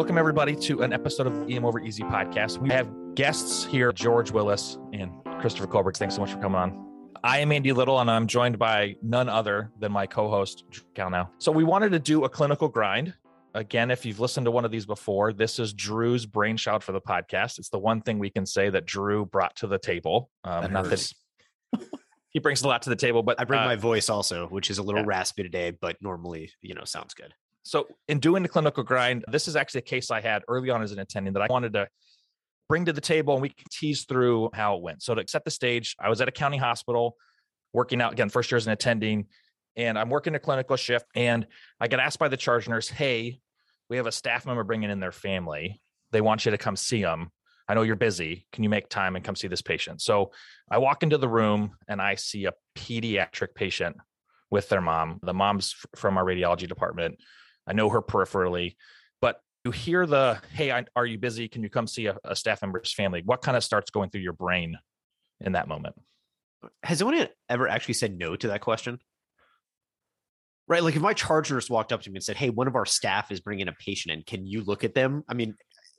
Welcome, 0.00 0.16
everybody, 0.16 0.56
to 0.56 0.82
an 0.82 0.94
episode 0.94 1.26
of 1.26 1.50
EM 1.50 1.62
Over 1.62 1.78
Easy 1.78 2.02
podcast. 2.04 2.56
We 2.56 2.70
have 2.70 2.88
guests 3.14 3.66
here, 3.66 3.92
George 3.92 4.30
Willis 4.30 4.78
and 4.94 5.12
Christopher 5.42 5.66
Colbert. 5.66 5.98
Thanks 5.98 6.14
so 6.14 6.22
much 6.22 6.32
for 6.32 6.38
coming 6.38 6.58
on. 6.58 7.10
I 7.22 7.40
am 7.40 7.52
Andy 7.52 7.70
Little, 7.70 8.00
and 8.00 8.10
I'm 8.10 8.26
joined 8.26 8.58
by 8.58 8.96
none 9.02 9.28
other 9.28 9.70
than 9.78 9.92
my 9.92 10.06
co 10.06 10.30
host, 10.30 10.64
Drew 10.70 10.84
Kalnow. 10.94 11.28
So, 11.36 11.52
we 11.52 11.64
wanted 11.64 11.92
to 11.92 11.98
do 11.98 12.24
a 12.24 12.30
clinical 12.30 12.66
grind. 12.66 13.12
Again, 13.52 13.90
if 13.90 14.06
you've 14.06 14.20
listened 14.20 14.46
to 14.46 14.50
one 14.50 14.64
of 14.64 14.70
these 14.70 14.86
before, 14.86 15.34
this 15.34 15.58
is 15.58 15.74
Drew's 15.74 16.24
brainchild 16.24 16.82
for 16.82 16.92
the 16.92 17.00
podcast. 17.02 17.58
It's 17.58 17.68
the 17.68 17.78
one 17.78 18.00
thing 18.00 18.18
we 18.18 18.30
can 18.30 18.46
say 18.46 18.70
that 18.70 18.86
Drew 18.86 19.26
brought 19.26 19.54
to 19.56 19.66
the 19.66 19.78
table. 19.78 20.30
Um, 20.44 20.72
not 20.72 20.86
that 20.86 21.12
he 22.30 22.38
brings 22.38 22.62
a 22.62 22.68
lot 22.68 22.80
to 22.82 22.88
the 22.88 22.96
table, 22.96 23.22
but 23.22 23.38
I 23.38 23.44
bring 23.44 23.60
uh, 23.60 23.66
my 23.66 23.76
voice 23.76 24.08
also, 24.08 24.46
which 24.46 24.70
is 24.70 24.78
a 24.78 24.82
little 24.82 25.02
yeah. 25.02 25.08
raspy 25.08 25.42
today, 25.42 25.72
but 25.72 25.98
normally, 26.00 26.52
you 26.62 26.72
know, 26.72 26.84
sounds 26.84 27.12
good. 27.12 27.34
So, 27.70 27.86
in 28.08 28.18
doing 28.18 28.42
the 28.42 28.48
clinical 28.48 28.82
grind, 28.82 29.24
this 29.30 29.46
is 29.46 29.54
actually 29.54 29.78
a 29.78 29.82
case 29.82 30.10
I 30.10 30.20
had 30.20 30.42
early 30.48 30.70
on 30.70 30.82
as 30.82 30.90
an 30.90 30.98
attending 30.98 31.34
that 31.34 31.42
I 31.42 31.46
wanted 31.48 31.72
to 31.74 31.86
bring 32.68 32.86
to 32.86 32.92
the 32.92 33.00
table 33.00 33.34
and 33.34 33.42
we 33.42 33.50
can 33.50 33.64
tease 33.70 34.06
through 34.06 34.50
how 34.52 34.74
it 34.74 34.82
went. 34.82 35.04
So, 35.04 35.14
to 35.14 35.22
set 35.28 35.44
the 35.44 35.52
stage, 35.52 35.94
I 36.00 36.08
was 36.08 36.20
at 36.20 36.26
a 36.26 36.32
county 36.32 36.56
hospital 36.56 37.14
working 37.72 38.02
out 38.02 38.12
again, 38.12 38.28
first 38.28 38.50
year 38.50 38.56
as 38.56 38.66
an 38.66 38.72
attending, 38.72 39.26
and 39.76 39.96
I'm 39.96 40.10
working 40.10 40.34
a 40.34 40.40
clinical 40.40 40.74
shift. 40.74 41.06
And 41.14 41.46
I 41.78 41.86
get 41.86 42.00
asked 42.00 42.18
by 42.18 42.26
the 42.26 42.36
charge 42.36 42.68
nurse, 42.68 42.88
Hey, 42.88 43.38
we 43.88 43.98
have 43.98 44.08
a 44.08 44.12
staff 44.12 44.46
member 44.46 44.64
bringing 44.64 44.90
in 44.90 44.98
their 44.98 45.12
family. 45.12 45.80
They 46.10 46.20
want 46.22 46.44
you 46.46 46.50
to 46.50 46.58
come 46.58 46.74
see 46.74 47.02
them. 47.02 47.30
I 47.68 47.74
know 47.74 47.82
you're 47.82 47.94
busy. 47.94 48.48
Can 48.50 48.64
you 48.64 48.68
make 48.68 48.88
time 48.88 49.14
and 49.14 49.24
come 49.24 49.36
see 49.36 49.46
this 49.46 49.62
patient? 49.62 50.02
So, 50.02 50.32
I 50.68 50.78
walk 50.78 51.04
into 51.04 51.18
the 51.18 51.28
room 51.28 51.76
and 51.86 52.02
I 52.02 52.16
see 52.16 52.46
a 52.46 52.52
pediatric 52.76 53.54
patient 53.54 53.96
with 54.50 54.68
their 54.68 54.80
mom. 54.80 55.20
The 55.22 55.34
mom's 55.34 55.76
from 55.94 56.18
our 56.18 56.24
radiology 56.24 56.66
department. 56.66 57.20
I 57.70 57.72
know 57.72 57.88
her 57.88 58.02
peripherally, 58.02 58.74
but 59.20 59.40
you 59.64 59.70
hear 59.70 60.04
the, 60.04 60.40
hey, 60.52 60.72
I, 60.72 60.86
are 60.96 61.06
you 61.06 61.18
busy? 61.18 61.46
Can 61.46 61.62
you 61.62 61.70
come 61.70 61.86
see 61.86 62.06
a, 62.06 62.18
a 62.24 62.34
staff 62.34 62.62
member's 62.62 62.92
family? 62.92 63.22
What 63.24 63.42
kind 63.42 63.56
of 63.56 63.62
starts 63.62 63.92
going 63.92 64.10
through 64.10 64.22
your 64.22 64.32
brain 64.32 64.76
in 65.40 65.52
that 65.52 65.68
moment? 65.68 65.94
Has 66.82 67.00
anyone 67.00 67.28
ever 67.48 67.68
actually 67.68 67.94
said 67.94 68.18
no 68.18 68.34
to 68.34 68.48
that 68.48 68.60
question? 68.60 68.98
Right. 70.66 70.82
Like 70.82 70.96
if 70.96 71.02
my 71.02 71.14
charge 71.14 71.52
nurse 71.52 71.70
walked 71.70 71.92
up 71.92 72.02
to 72.02 72.10
me 72.10 72.16
and 72.16 72.24
said, 72.24 72.36
Hey, 72.36 72.50
one 72.50 72.66
of 72.66 72.74
our 72.74 72.86
staff 72.86 73.30
is 73.30 73.40
bringing 73.40 73.68
a 73.68 73.72
patient 73.72 74.12
in. 74.12 74.24
Can 74.24 74.46
you 74.48 74.64
look 74.64 74.82
at 74.82 74.94
them? 74.94 75.22
I 75.28 75.34
mean, 75.34 75.54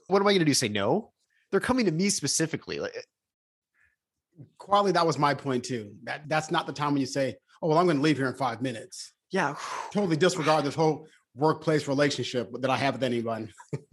what 0.08 0.22
am 0.22 0.28
I 0.28 0.32
going 0.32 0.40
to 0.40 0.46
do? 0.46 0.54
Say 0.54 0.68
no? 0.68 1.14
They're 1.52 1.62
coming 1.62 1.86
to 1.86 1.92
me 1.92 2.10
specifically. 2.10 2.80
Like, 2.80 2.96
eh. 2.96 3.02
Quality, 4.58 4.92
that 4.92 5.08
was 5.08 5.18
my 5.18 5.34
point 5.34 5.64
too. 5.64 5.94
That 6.04 6.28
that's 6.28 6.52
not 6.52 6.68
the 6.68 6.74
time 6.74 6.94
when 6.94 7.02
you 7.02 7.06
say, 7.06 7.36
"Oh, 7.62 7.68
well, 7.68 7.78
I'm 7.78 7.86
going 7.86 7.98
to 7.98 8.04
leave 8.04 8.18
here 8.18 8.28
in 8.28 8.34
five 8.34 8.62
minutes." 8.62 9.14
yeah. 9.32 9.56
Totally 9.92 10.18
disregard 10.18 10.66
this 10.66 10.76
whole 10.76 11.08
workplace 11.36 11.88
relationship 11.88 12.52
that 12.62 12.70
I 12.70 12.78
have 12.78 12.96
with 12.96 13.04
anyone. 13.04 13.52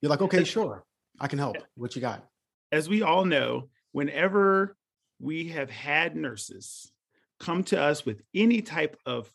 You're 0.00 0.10
like, 0.10 0.22
okay, 0.22 0.44
sure, 0.56 0.84
I 1.18 1.28
can 1.28 1.38
help. 1.38 1.56
What 1.74 1.94
you 1.94 2.00
got? 2.02 2.26
as 2.72 2.88
we 2.88 3.02
all 3.02 3.24
know, 3.24 3.68
whenever 3.92 4.76
we 5.18 5.48
have 5.48 5.70
had 5.70 6.16
nurses 6.16 6.92
come 7.38 7.64
to 7.64 7.80
us 7.80 8.04
with 8.04 8.22
any 8.34 8.62
type 8.62 8.96
of, 9.06 9.30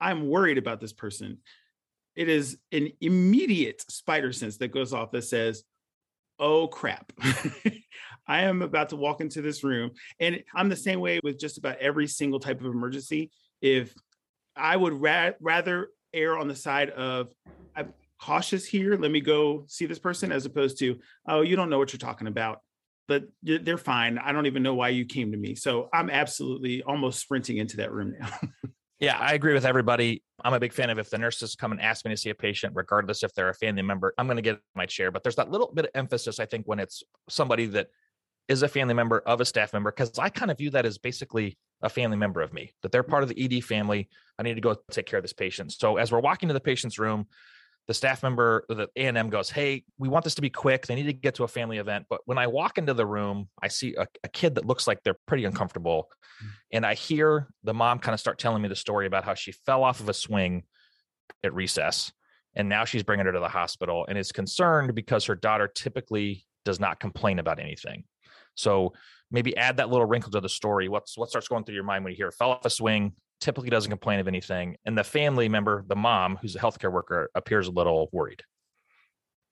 I'm 0.00 0.28
worried 0.28 0.58
about 0.58 0.80
this 0.80 0.92
person, 0.92 1.38
it 2.14 2.28
is 2.28 2.58
an 2.72 2.90
immediate 3.00 3.84
spider 3.90 4.32
sense 4.32 4.58
that 4.58 4.68
goes 4.68 4.92
off 4.92 5.12
that 5.12 5.22
says, 5.22 5.64
oh 6.38 6.68
crap, 6.68 7.12
I 8.26 8.42
am 8.42 8.62
about 8.62 8.90
to 8.90 8.96
walk 8.96 9.20
into 9.20 9.42
this 9.42 9.64
room. 9.64 9.92
And 10.20 10.42
I'm 10.54 10.68
the 10.68 10.76
same 10.76 11.00
way 11.00 11.20
with 11.22 11.38
just 11.38 11.58
about 11.58 11.78
every 11.78 12.06
single 12.06 12.38
type 12.38 12.60
of 12.60 12.66
emergency. 12.66 13.30
If 13.60 13.94
I 14.54 14.76
would 14.76 14.92
ra- 14.92 15.32
rather 15.40 15.88
err 16.12 16.38
on 16.38 16.48
the 16.48 16.56
side 16.56 16.90
of, 16.90 17.28
I'm 17.76 17.92
cautious 18.20 18.66
here, 18.66 18.96
let 18.96 19.10
me 19.10 19.20
go 19.20 19.64
see 19.68 19.86
this 19.86 19.98
person, 19.98 20.32
as 20.32 20.46
opposed 20.46 20.78
to, 20.80 20.98
oh, 21.28 21.42
you 21.42 21.56
don't 21.56 21.70
know 21.70 21.78
what 21.78 21.92
you're 21.92 21.98
talking 21.98 22.26
about 22.26 22.60
but 23.08 23.24
they're 23.42 23.78
fine. 23.78 24.18
I 24.18 24.32
don't 24.32 24.44
even 24.44 24.62
know 24.62 24.74
why 24.74 24.90
you 24.90 25.06
came 25.06 25.32
to 25.32 25.38
me. 25.38 25.54
So 25.54 25.88
I'm 25.94 26.10
absolutely 26.10 26.82
almost 26.82 27.20
sprinting 27.20 27.56
into 27.56 27.78
that 27.78 27.90
room 27.90 28.14
now. 28.20 28.28
Yeah, 29.00 29.16
I 29.16 29.34
agree 29.34 29.54
with 29.54 29.64
everybody. 29.64 30.24
I'm 30.42 30.54
a 30.54 30.58
big 30.58 30.72
fan 30.72 30.90
of 30.90 30.98
if 30.98 31.08
the 31.08 31.18
nurses 31.18 31.54
come 31.54 31.70
and 31.70 31.80
ask 31.80 32.04
me 32.04 32.10
to 32.10 32.16
see 32.16 32.30
a 32.30 32.34
patient, 32.34 32.72
regardless 32.74 33.22
if 33.22 33.32
they're 33.32 33.48
a 33.48 33.54
family 33.54 33.82
member, 33.82 34.12
I'm 34.18 34.26
going 34.26 34.38
to 34.38 34.42
get 34.42 34.58
my 34.74 34.86
chair. 34.86 35.12
But 35.12 35.22
there's 35.22 35.36
that 35.36 35.52
little 35.52 35.70
bit 35.72 35.84
of 35.84 35.92
emphasis, 35.94 36.40
I 36.40 36.46
think, 36.46 36.66
when 36.66 36.80
it's 36.80 37.04
somebody 37.28 37.66
that 37.66 37.90
is 38.48 38.64
a 38.64 38.68
family 38.68 38.94
member 38.94 39.20
of 39.20 39.40
a 39.40 39.44
staff 39.44 39.72
member, 39.72 39.92
because 39.92 40.18
I 40.18 40.30
kind 40.30 40.50
of 40.50 40.58
view 40.58 40.70
that 40.70 40.84
as 40.84 40.98
basically 40.98 41.56
a 41.82 41.88
family 41.88 42.16
member 42.16 42.40
of 42.40 42.52
me, 42.52 42.72
that 42.82 42.92
they're 42.92 43.02
part 43.02 43.22
of 43.22 43.28
the 43.28 43.56
ED 43.56 43.64
family. 43.64 44.08
I 44.38 44.42
need 44.42 44.54
to 44.54 44.60
go 44.60 44.76
take 44.90 45.06
care 45.06 45.18
of 45.18 45.24
this 45.24 45.32
patient. 45.32 45.72
So 45.72 45.96
as 45.96 46.10
we're 46.10 46.20
walking 46.20 46.48
to 46.48 46.52
the 46.52 46.60
patient's 46.60 46.98
room, 46.98 47.26
the 47.88 47.94
staff 47.94 48.22
member, 48.22 48.64
the 48.68 48.88
A&M 48.96 49.30
goes, 49.30 49.48
Hey, 49.48 49.84
we 49.98 50.08
want 50.08 50.22
this 50.22 50.34
to 50.34 50.42
be 50.42 50.50
quick. 50.50 50.86
They 50.86 50.94
need 50.94 51.06
to 51.06 51.12
get 51.14 51.36
to 51.36 51.44
a 51.44 51.48
family 51.48 51.78
event. 51.78 52.04
But 52.10 52.20
when 52.26 52.36
I 52.36 52.46
walk 52.46 52.76
into 52.76 52.92
the 52.92 53.06
room, 53.06 53.48
I 53.62 53.68
see 53.68 53.94
a, 53.94 54.06
a 54.22 54.28
kid 54.28 54.56
that 54.56 54.66
looks 54.66 54.86
like 54.86 55.02
they're 55.02 55.18
pretty 55.26 55.46
uncomfortable. 55.46 56.10
Mm. 56.42 56.48
And 56.72 56.86
I 56.86 56.94
hear 56.94 57.48
the 57.64 57.72
mom 57.72 57.98
kind 57.98 58.12
of 58.12 58.20
start 58.20 58.38
telling 58.38 58.60
me 58.60 58.68
the 58.68 58.76
story 58.76 59.06
about 59.06 59.24
how 59.24 59.34
she 59.34 59.52
fell 59.52 59.84
off 59.84 60.00
of 60.00 60.08
a 60.10 60.14
swing 60.14 60.64
at 61.42 61.54
recess. 61.54 62.12
And 62.54 62.68
now 62.68 62.84
she's 62.84 63.02
bringing 63.02 63.24
her 63.24 63.32
to 63.32 63.40
the 63.40 63.48
hospital 63.48 64.04
and 64.06 64.18
is 64.18 64.32
concerned 64.32 64.94
because 64.94 65.24
her 65.24 65.34
daughter 65.34 65.66
typically 65.66 66.44
does 66.66 66.78
not 66.78 67.00
complain 67.00 67.38
about 67.38 67.58
anything. 67.58 68.04
So 68.58 68.92
maybe 69.30 69.56
add 69.56 69.76
that 69.76 69.88
little 69.88 70.06
wrinkle 70.06 70.30
to 70.32 70.40
the 70.40 70.48
story. 70.48 70.88
What's 70.88 71.16
what 71.16 71.30
starts 71.30 71.48
going 71.48 71.64
through 71.64 71.76
your 71.76 71.84
mind 71.84 72.04
when 72.04 72.12
you 72.12 72.16
hear 72.16 72.30
fell 72.30 72.50
off 72.50 72.64
a 72.64 72.70
swing, 72.70 73.12
typically 73.40 73.70
doesn't 73.70 73.90
complain 73.90 74.20
of 74.20 74.28
anything. 74.28 74.76
And 74.84 74.98
the 74.98 75.04
family 75.04 75.48
member, 75.48 75.84
the 75.86 75.96
mom, 75.96 76.38
who's 76.40 76.56
a 76.56 76.58
healthcare 76.58 76.92
worker, 76.92 77.30
appears 77.34 77.68
a 77.68 77.70
little 77.70 78.08
worried. 78.12 78.42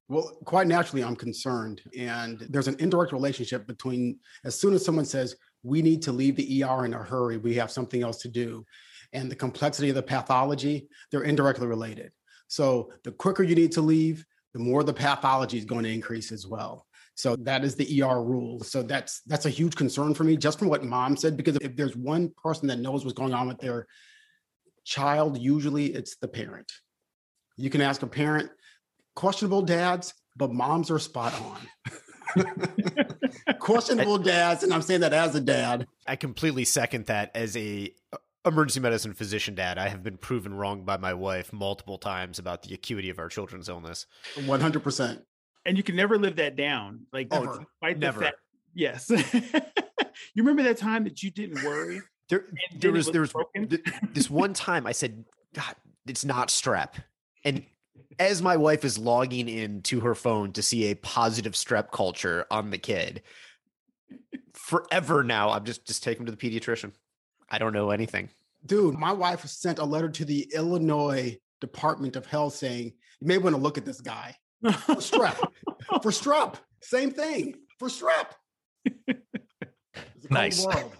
Well, 0.09 0.37
quite 0.45 0.69
naturally, 0.69 1.03
I'm 1.03 1.17
concerned, 1.17 1.83
and 1.99 2.39
there's 2.49 2.69
an 2.69 2.77
indirect 2.79 3.13
relationship 3.13 3.67
between 3.67 4.21
as 4.45 4.59
soon 4.59 4.73
as 4.73 4.85
someone 4.85 5.05
says 5.05 5.35
we 5.65 5.83
need 5.83 6.01
to 6.03 6.13
leave 6.13 6.37
the 6.37 6.63
ER 6.63 6.85
in 6.85 6.95
a 6.95 7.03
hurry, 7.03 7.39
we 7.39 7.55
have 7.57 7.73
something 7.73 8.03
else 8.03 8.19
to 8.19 8.29
do, 8.29 8.65
and 9.13 9.29
the 9.29 9.35
complexity 9.35 9.89
of 9.89 9.97
the 9.97 10.03
pathology, 10.03 10.89
they're 11.11 11.23
indirectly 11.23 11.67
related. 11.67 12.13
So 12.47 12.93
the 13.03 13.11
quicker 13.11 13.43
you 13.43 13.57
need 13.57 13.73
to 13.73 13.81
leave, 13.81 14.25
the 14.53 14.61
more 14.61 14.85
the 14.85 14.93
pathology 14.93 15.59
is 15.59 15.65
going 15.65 15.83
to 15.83 15.93
increase 15.93 16.31
as 16.31 16.47
well. 16.47 16.86
So 17.17 17.35
that 17.37 17.65
is 17.65 17.75
the 17.75 18.03
ER 18.03 18.23
rule. 18.23 18.63
So 18.63 18.83
that's 18.83 19.23
that's 19.23 19.47
a 19.47 19.51
huge 19.51 19.75
concern 19.75 20.13
for 20.13 20.23
me, 20.23 20.37
just 20.37 20.59
from 20.59 20.69
what 20.69 20.85
mom 20.85 21.17
said, 21.17 21.37
because 21.37 21.57
if 21.63 21.75
there's 21.75 21.97
one 21.97 22.31
person 22.43 22.69
that 22.69 22.79
knows 22.79 23.05
what's 23.05 23.17
going 23.17 23.33
on 23.33 23.49
with 23.49 23.59
their 23.59 23.87
child, 24.85 25.39
usually 25.39 25.87
it's 25.87 26.17
the 26.17 26.29
parent. 26.29 26.71
You 27.57 27.71
can 27.71 27.81
ask 27.81 28.03
a 28.03 28.07
parent, 28.07 28.51
questionable 29.15 29.63
dads, 29.63 30.13
but 30.37 30.53
moms 30.53 30.91
are 30.91 30.99
spot 30.99 31.33
on. 32.37 32.45
questionable 33.61 34.19
dads, 34.19 34.63
and 34.63 34.75
I'm 34.75 34.83
saying 34.83 35.01
that 35.01 35.15
as 35.15 35.35
a 35.35 35.41
dad. 35.41 35.87
I 36.07 36.17
completely 36.17 36.67
second 36.67 37.07
that 37.07 37.31
as 37.35 37.57
a 37.57 37.95
uh, 38.13 38.19
emergency 38.45 38.81
medicine 38.81 39.15
physician 39.15 39.55
dad. 39.55 39.79
I 39.79 39.89
have 39.89 40.03
been 40.03 40.19
proven 40.19 40.53
wrong 40.53 40.85
by 40.85 40.99
my 40.99 41.15
wife 41.15 41.51
multiple 41.51 41.97
times 41.97 42.39
about 42.39 42.63
the 42.63 42.75
acuity 42.75 43.09
of 43.09 43.19
our 43.19 43.31
children's 43.31 43.71
illness. 43.71 44.05
100%. 44.35 45.23
And 45.67 45.77
you 45.77 45.83
can 45.83 45.97
never 45.97 46.17
live 46.19 46.37
that 46.37 46.57
down. 46.57 47.07
Like 47.13 47.29
Oh, 47.31 47.43
Never. 47.43 47.59
despite 47.59 47.97
the 47.97 48.07
never. 48.07 48.21
fact- 48.23 48.37
yes. 48.75 49.11
you 50.35 50.43
remember 50.43 50.63
that 50.63 50.79
time 50.79 51.05
that 51.05 51.23
you 51.23 51.31
didn't 51.31 51.63
worry? 51.65 52.01
There, 52.29 52.47
there 52.75 52.93
was 52.93 53.07
was 53.07 53.13
there 53.13 53.21
was 53.21 53.33
broken? 53.33 53.69
th- 53.69 53.83
this 54.13 54.31
one 54.31 54.53
time 54.55 54.87
I 54.87 54.93
said, 54.93 55.25
"God, 55.55 55.75
it's 56.07 56.25
not 56.25 56.49
strep," 56.49 56.95
and 57.45 57.65
as 58.19 58.43
my 58.43 58.57
wife 58.57 58.85
is 58.85 58.99
logging 58.99 59.49
in 59.49 59.83
to 59.83 60.01
her 60.01 60.15
phone 60.15 60.53
to 60.55 60.63
see 60.63 60.91
a 60.91 60.95
positive 60.97 61.53
strep 61.53 61.93
culture 61.93 62.45
on 62.51 62.71
the 62.71 62.79
kid, 62.79 63.23
forever 64.55 65.23
now 65.23 65.51
I'm 65.51 65.65
just 65.65 65.87
just 65.87 66.03
take 66.03 66.19
him 66.19 66.27
to 66.27 66.33
the 66.33 66.37
pediatrician. 66.39 66.93
I 67.49 67.59
don't 67.59 67.73
know 67.73 67.91
anything. 67.91 68.29
Dude, 68.65 68.95
my 68.99 69.13
wife 69.13 69.47
sent 69.47 69.79
a 69.79 69.85
letter 69.85 70.09
to 70.09 70.25
the 70.25 70.51
Illinois 70.55 71.39
Department 71.61 72.17
of 72.17 72.27
Health 72.27 72.55
saying, 72.57 72.93
you 73.21 73.27
may 73.29 73.39
want 73.39 73.55
to 73.55 73.61
look 73.63 73.79
at 73.79 73.85
this 73.85 74.01
guy 74.01 74.35
for 74.73 74.97
strep. 74.97 75.37
for 76.03 76.11
strep. 76.11 76.55
Same 76.83 77.11
thing. 77.11 77.55
For 77.79 77.89
strep. 77.89 78.27
It's 78.85 79.15
a 80.25 80.29
cold 80.29 80.31
Nice. 80.31 80.65
world. 80.65 80.93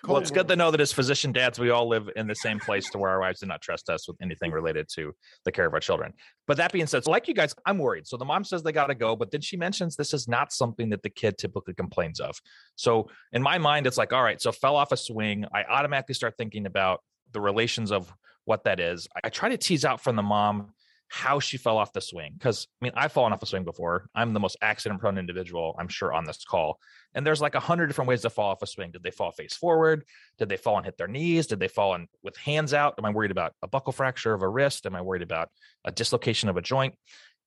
well, 0.06 0.18
it's 0.18 0.30
good 0.30 0.46
to 0.48 0.54
know 0.56 0.70
that 0.70 0.80
as 0.80 0.92
physician 0.92 1.32
dads, 1.32 1.58
we 1.58 1.70
all 1.70 1.88
live 1.88 2.08
in 2.14 2.28
the 2.28 2.34
same 2.34 2.60
place 2.60 2.88
to 2.90 2.98
where 2.98 3.10
our 3.10 3.20
wives 3.20 3.40
do 3.40 3.46
not 3.46 3.60
trust 3.60 3.90
us 3.90 4.06
with 4.06 4.16
anything 4.22 4.52
related 4.52 4.88
to 4.94 5.12
the 5.44 5.50
care 5.50 5.66
of 5.66 5.74
our 5.74 5.80
children. 5.80 6.12
But 6.46 6.56
that 6.58 6.72
being 6.72 6.86
said, 6.86 7.04
so 7.04 7.10
like 7.10 7.26
you 7.26 7.34
guys, 7.34 7.54
I'm 7.66 7.78
worried. 7.78 8.06
So 8.06 8.16
the 8.16 8.24
mom 8.24 8.44
says 8.44 8.62
they 8.62 8.72
got 8.72 8.86
to 8.86 8.94
go, 8.94 9.16
but 9.16 9.30
then 9.32 9.40
she 9.40 9.56
mentions 9.56 9.96
this 9.96 10.14
is 10.14 10.28
not 10.28 10.52
something 10.52 10.90
that 10.90 11.02
the 11.02 11.10
kid 11.10 11.36
typically 11.36 11.74
complains 11.74 12.20
of. 12.20 12.40
So 12.76 13.10
in 13.32 13.42
my 13.42 13.58
mind, 13.58 13.86
it's 13.86 13.98
like, 13.98 14.12
all 14.12 14.22
right, 14.22 14.40
so 14.40 14.52
fell 14.52 14.76
off 14.76 14.92
a 14.92 14.96
swing. 14.96 15.44
I 15.52 15.64
automatically 15.64 16.14
start 16.14 16.34
thinking 16.38 16.66
about 16.66 17.00
the 17.32 17.40
relations 17.40 17.90
of 17.90 18.12
what 18.44 18.64
that 18.64 18.80
is. 18.80 19.08
I 19.24 19.28
try 19.28 19.48
to 19.48 19.58
tease 19.58 19.84
out 19.84 20.00
from 20.00 20.16
the 20.16 20.22
mom 20.22 20.72
how 21.08 21.40
she 21.40 21.56
fell 21.56 21.78
off 21.78 21.92
the 21.92 22.00
swing. 22.00 22.34
Cause 22.38 22.68
I 22.80 22.84
mean, 22.84 22.92
I've 22.94 23.12
fallen 23.12 23.32
off 23.32 23.42
a 23.42 23.46
swing 23.46 23.64
before. 23.64 24.08
I'm 24.14 24.34
the 24.34 24.40
most 24.40 24.56
accident 24.60 25.00
prone 25.00 25.18
individual, 25.18 25.74
I'm 25.78 25.88
sure, 25.88 26.12
on 26.12 26.24
this 26.24 26.44
call. 26.44 26.78
And 27.14 27.26
there's 27.26 27.40
like 27.40 27.54
a 27.54 27.60
hundred 27.60 27.86
different 27.86 28.08
ways 28.08 28.22
to 28.22 28.30
fall 28.30 28.50
off 28.50 28.62
a 28.62 28.66
swing. 28.66 28.90
Did 28.90 29.02
they 29.02 29.10
fall 29.10 29.32
face 29.32 29.54
forward? 29.54 30.04
Did 30.38 30.50
they 30.50 30.58
fall 30.58 30.76
and 30.76 30.84
hit 30.84 30.98
their 30.98 31.08
knees? 31.08 31.46
Did 31.46 31.60
they 31.60 31.68
fall 31.68 31.94
and 31.94 32.08
with 32.22 32.36
hands 32.36 32.74
out? 32.74 32.94
Am 32.98 33.04
I 33.06 33.10
worried 33.10 33.30
about 33.30 33.54
a 33.62 33.68
buckle 33.68 33.92
fracture 33.92 34.34
of 34.34 34.42
a 34.42 34.48
wrist? 34.48 34.86
Am 34.86 34.94
I 34.94 35.00
worried 35.00 35.22
about 35.22 35.48
a 35.84 35.90
dislocation 35.90 36.50
of 36.50 36.58
a 36.58 36.62
joint? 36.62 36.94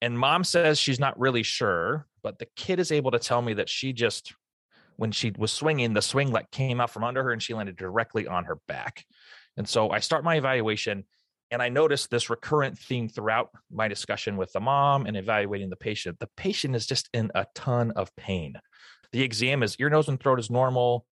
And 0.01 0.17
mom 0.17 0.43
says 0.43 0.79
she's 0.79 0.99
not 0.99 1.19
really 1.19 1.43
sure, 1.43 2.07
but 2.23 2.39
the 2.39 2.47
kid 2.55 2.79
is 2.79 2.91
able 2.91 3.11
to 3.11 3.19
tell 3.19 3.41
me 3.41 3.53
that 3.53 3.69
she 3.69 3.93
just, 3.93 4.33
when 4.97 5.11
she 5.11 5.31
was 5.37 5.51
swinging, 5.51 5.93
the 5.93 6.01
swing 6.01 6.31
like 6.31 6.49
came 6.49 6.81
out 6.81 6.89
from 6.89 7.03
under 7.03 7.23
her 7.23 7.31
and 7.31 7.43
she 7.43 7.53
landed 7.53 7.75
directly 7.75 8.27
on 8.27 8.45
her 8.45 8.57
back. 8.67 9.05
And 9.55 9.69
so 9.69 9.91
I 9.91 9.99
start 9.99 10.23
my 10.23 10.35
evaluation 10.37 11.05
and 11.51 11.61
I 11.61 11.67
noticed 11.67 12.09
this 12.09 12.29
recurrent 12.29 12.79
theme 12.79 13.09
throughout 13.09 13.49
my 13.69 13.89
discussion 13.89 14.37
with 14.37 14.53
the 14.53 14.61
mom 14.61 15.05
and 15.05 15.17
evaluating 15.17 15.69
the 15.69 15.75
patient. 15.75 16.17
The 16.19 16.29
patient 16.37 16.75
is 16.75 16.87
just 16.87 17.09
in 17.13 17.29
a 17.35 17.45
ton 17.53 17.91
of 17.91 18.15
pain. 18.15 18.53
The 19.11 19.21
exam 19.21 19.61
is 19.61 19.75
ear, 19.77 19.89
nose, 19.89 20.07
and 20.07 20.19
throat 20.19 20.39
is 20.39 20.49
normal. 20.49 21.05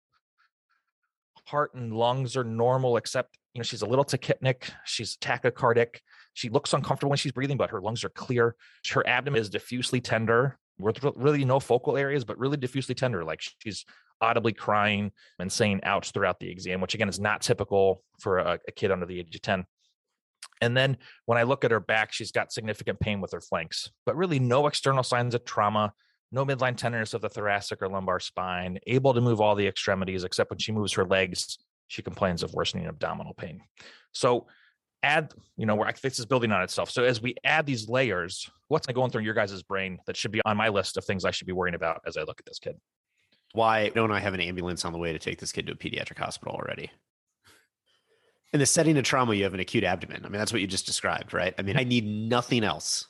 Heart 1.47 1.73
and 1.73 1.91
lungs 1.91 2.37
are 2.37 2.43
normal, 2.43 2.97
except 2.97 3.37
you 3.53 3.59
know 3.59 3.63
she's 3.63 3.81
a 3.81 3.87
little 3.87 4.05
tachypneic. 4.05 4.69
She's 4.85 5.17
tachycardic. 5.17 6.01
She 6.33 6.49
looks 6.49 6.73
uncomfortable 6.73 7.09
when 7.09 7.17
she's 7.17 7.31
breathing, 7.31 7.57
but 7.57 7.71
her 7.71 7.81
lungs 7.81 8.03
are 8.03 8.09
clear. 8.09 8.55
Her 8.91 9.07
abdomen 9.07 9.41
is 9.41 9.49
diffusely 9.49 10.01
tender 10.01 10.59
with 10.77 11.03
really 11.15 11.45
no 11.45 11.59
focal 11.59 11.97
areas, 11.97 12.23
but 12.23 12.37
really 12.37 12.57
diffusely 12.57 12.93
tender. 12.93 13.23
Like 13.23 13.41
she's 13.57 13.85
audibly 14.21 14.53
crying 14.53 15.11
and 15.39 15.51
saying 15.51 15.79
ouch 15.83 16.11
throughout 16.11 16.39
the 16.39 16.49
exam, 16.49 16.81
which 16.81 16.93
again 16.93 17.09
is 17.09 17.19
not 17.19 17.41
typical 17.41 18.03
for 18.19 18.37
a, 18.37 18.59
a 18.67 18.71
kid 18.71 18.91
under 18.91 19.07
the 19.07 19.19
age 19.19 19.33
of 19.33 19.41
10. 19.41 19.65
And 20.61 20.75
then 20.75 20.97
when 21.25 21.37
I 21.37 21.43
look 21.43 21.63
at 21.63 21.71
her 21.71 21.79
back, 21.79 22.11
she's 22.11 22.31
got 22.31 22.51
significant 22.51 22.99
pain 22.99 23.21
with 23.21 23.31
her 23.31 23.41
flanks, 23.41 23.89
but 24.05 24.15
really 24.15 24.39
no 24.39 24.67
external 24.67 25.03
signs 25.03 25.35
of 25.35 25.45
trauma, 25.45 25.93
no 26.31 26.45
midline 26.45 26.75
tenderness 26.75 27.13
of 27.13 27.21
the 27.21 27.29
thoracic 27.29 27.81
or 27.81 27.89
lumbar 27.89 28.19
spine, 28.19 28.79
able 28.87 29.13
to 29.13 29.21
move 29.21 29.39
all 29.39 29.55
the 29.55 29.67
extremities, 29.67 30.23
except 30.23 30.49
when 30.49 30.59
she 30.59 30.71
moves 30.71 30.93
her 30.93 31.05
legs, 31.05 31.57
she 31.87 32.01
complains 32.01 32.43
of 32.43 32.53
worsening 32.53 32.87
abdominal 32.87 33.33
pain. 33.33 33.61
So 34.11 34.47
add, 35.03 35.31
you 35.55 35.65
know, 35.65 35.75
where 35.75 35.91
this 36.01 36.19
is 36.19 36.25
building 36.25 36.51
on 36.51 36.61
itself. 36.63 36.89
So 36.89 37.03
as 37.03 37.21
we 37.21 37.35
add 37.43 37.65
these 37.65 37.87
layers, 37.87 38.49
what's 38.67 38.87
going 38.87 39.11
through 39.11 39.23
your 39.23 39.33
guys' 39.33 39.63
brain 39.63 39.99
that 40.07 40.17
should 40.17 40.31
be 40.31 40.41
on 40.45 40.57
my 40.57 40.69
list 40.69 40.97
of 40.97 41.05
things 41.05 41.23
I 41.23 41.31
should 41.31 41.47
be 41.47 41.53
worrying 41.53 41.75
about 41.75 42.01
as 42.05 42.17
I 42.17 42.21
look 42.21 42.39
at 42.39 42.45
this 42.45 42.59
kid? 42.59 42.75
Why 43.53 43.89
don't 43.89 44.11
I 44.11 44.19
have 44.19 44.33
an 44.33 44.41
ambulance 44.41 44.83
on 44.83 44.91
the 44.91 44.99
way 44.99 45.13
to 45.13 45.19
take 45.19 45.39
this 45.39 45.51
kid 45.51 45.67
to 45.67 45.73
a 45.73 45.75
pediatric 45.75 46.17
hospital 46.17 46.55
already? 46.55 46.91
In 48.53 48.59
the 48.59 48.65
setting 48.65 48.97
of 48.97 49.03
trauma, 49.03 49.33
you 49.33 49.43
have 49.43 49.53
an 49.53 49.59
acute 49.59 49.83
abdomen. 49.83 50.25
I 50.25 50.29
mean, 50.29 50.39
that's 50.39 50.51
what 50.51 50.61
you 50.61 50.67
just 50.67 50.85
described, 50.85 51.33
right? 51.33 51.53
I 51.57 51.61
mean, 51.61 51.77
I 51.77 51.83
need 51.83 52.05
nothing 52.05 52.63
else. 52.63 53.05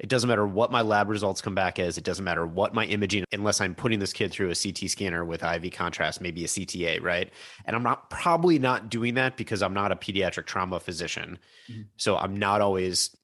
It 0.00 0.08
doesn't 0.08 0.28
matter 0.28 0.46
what 0.46 0.72
my 0.72 0.80
lab 0.80 1.10
results 1.10 1.42
come 1.42 1.54
back 1.54 1.78
as. 1.78 1.98
It 1.98 2.04
doesn't 2.04 2.24
matter 2.24 2.46
what 2.46 2.72
my 2.72 2.86
imaging, 2.86 3.24
unless 3.32 3.60
I'm 3.60 3.74
putting 3.74 3.98
this 3.98 4.14
kid 4.14 4.32
through 4.32 4.50
a 4.50 4.54
CT 4.54 4.90
scanner 4.90 5.26
with 5.26 5.44
IV 5.44 5.72
contrast, 5.72 6.22
maybe 6.22 6.42
a 6.42 6.46
CTA, 6.46 7.02
right? 7.02 7.30
And 7.66 7.76
I'm 7.76 7.82
not 7.82 8.08
probably 8.08 8.58
not 8.58 8.88
doing 8.88 9.14
that 9.14 9.36
because 9.36 9.62
I'm 9.62 9.74
not 9.74 9.92
a 9.92 9.96
pediatric 9.96 10.46
trauma 10.46 10.80
physician. 10.80 11.38
Mm-hmm. 11.70 11.82
So 11.98 12.16
I'm 12.16 12.34
not 12.34 12.62
always 12.62 13.14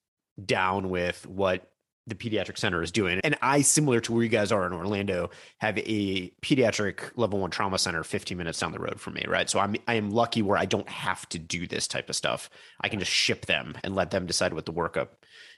down 0.44 0.90
with 0.90 1.26
what 1.26 1.72
the 2.06 2.14
pediatric 2.14 2.56
center 2.56 2.82
is 2.82 2.92
doing. 2.92 3.20
And 3.24 3.36
I, 3.42 3.62
similar 3.62 4.00
to 4.00 4.12
where 4.12 4.22
you 4.22 4.28
guys 4.28 4.52
are 4.52 4.66
in 4.66 4.72
Orlando, 4.72 5.30
have 5.58 5.76
a 5.78 6.30
pediatric 6.40 7.10
level 7.16 7.40
one 7.40 7.50
trauma 7.50 7.78
center 7.78 8.04
15 8.04 8.38
minutes 8.38 8.60
down 8.60 8.72
the 8.72 8.78
road 8.78 9.00
from 9.00 9.14
me, 9.14 9.24
right? 9.26 9.50
So 9.50 9.58
I'm 9.58 9.76
I 9.88 9.94
am 9.94 10.10
lucky 10.10 10.42
where 10.42 10.58
I 10.58 10.66
don't 10.66 10.88
have 10.88 11.28
to 11.30 11.38
do 11.38 11.66
this 11.66 11.88
type 11.88 12.08
of 12.08 12.16
stuff. 12.16 12.48
I 12.80 12.88
can 12.88 13.00
just 13.00 13.10
ship 13.10 13.46
them 13.46 13.76
and 13.82 13.94
let 13.94 14.10
them 14.10 14.26
decide 14.26 14.52
what 14.52 14.66
the 14.66 14.72
workup 14.72 15.08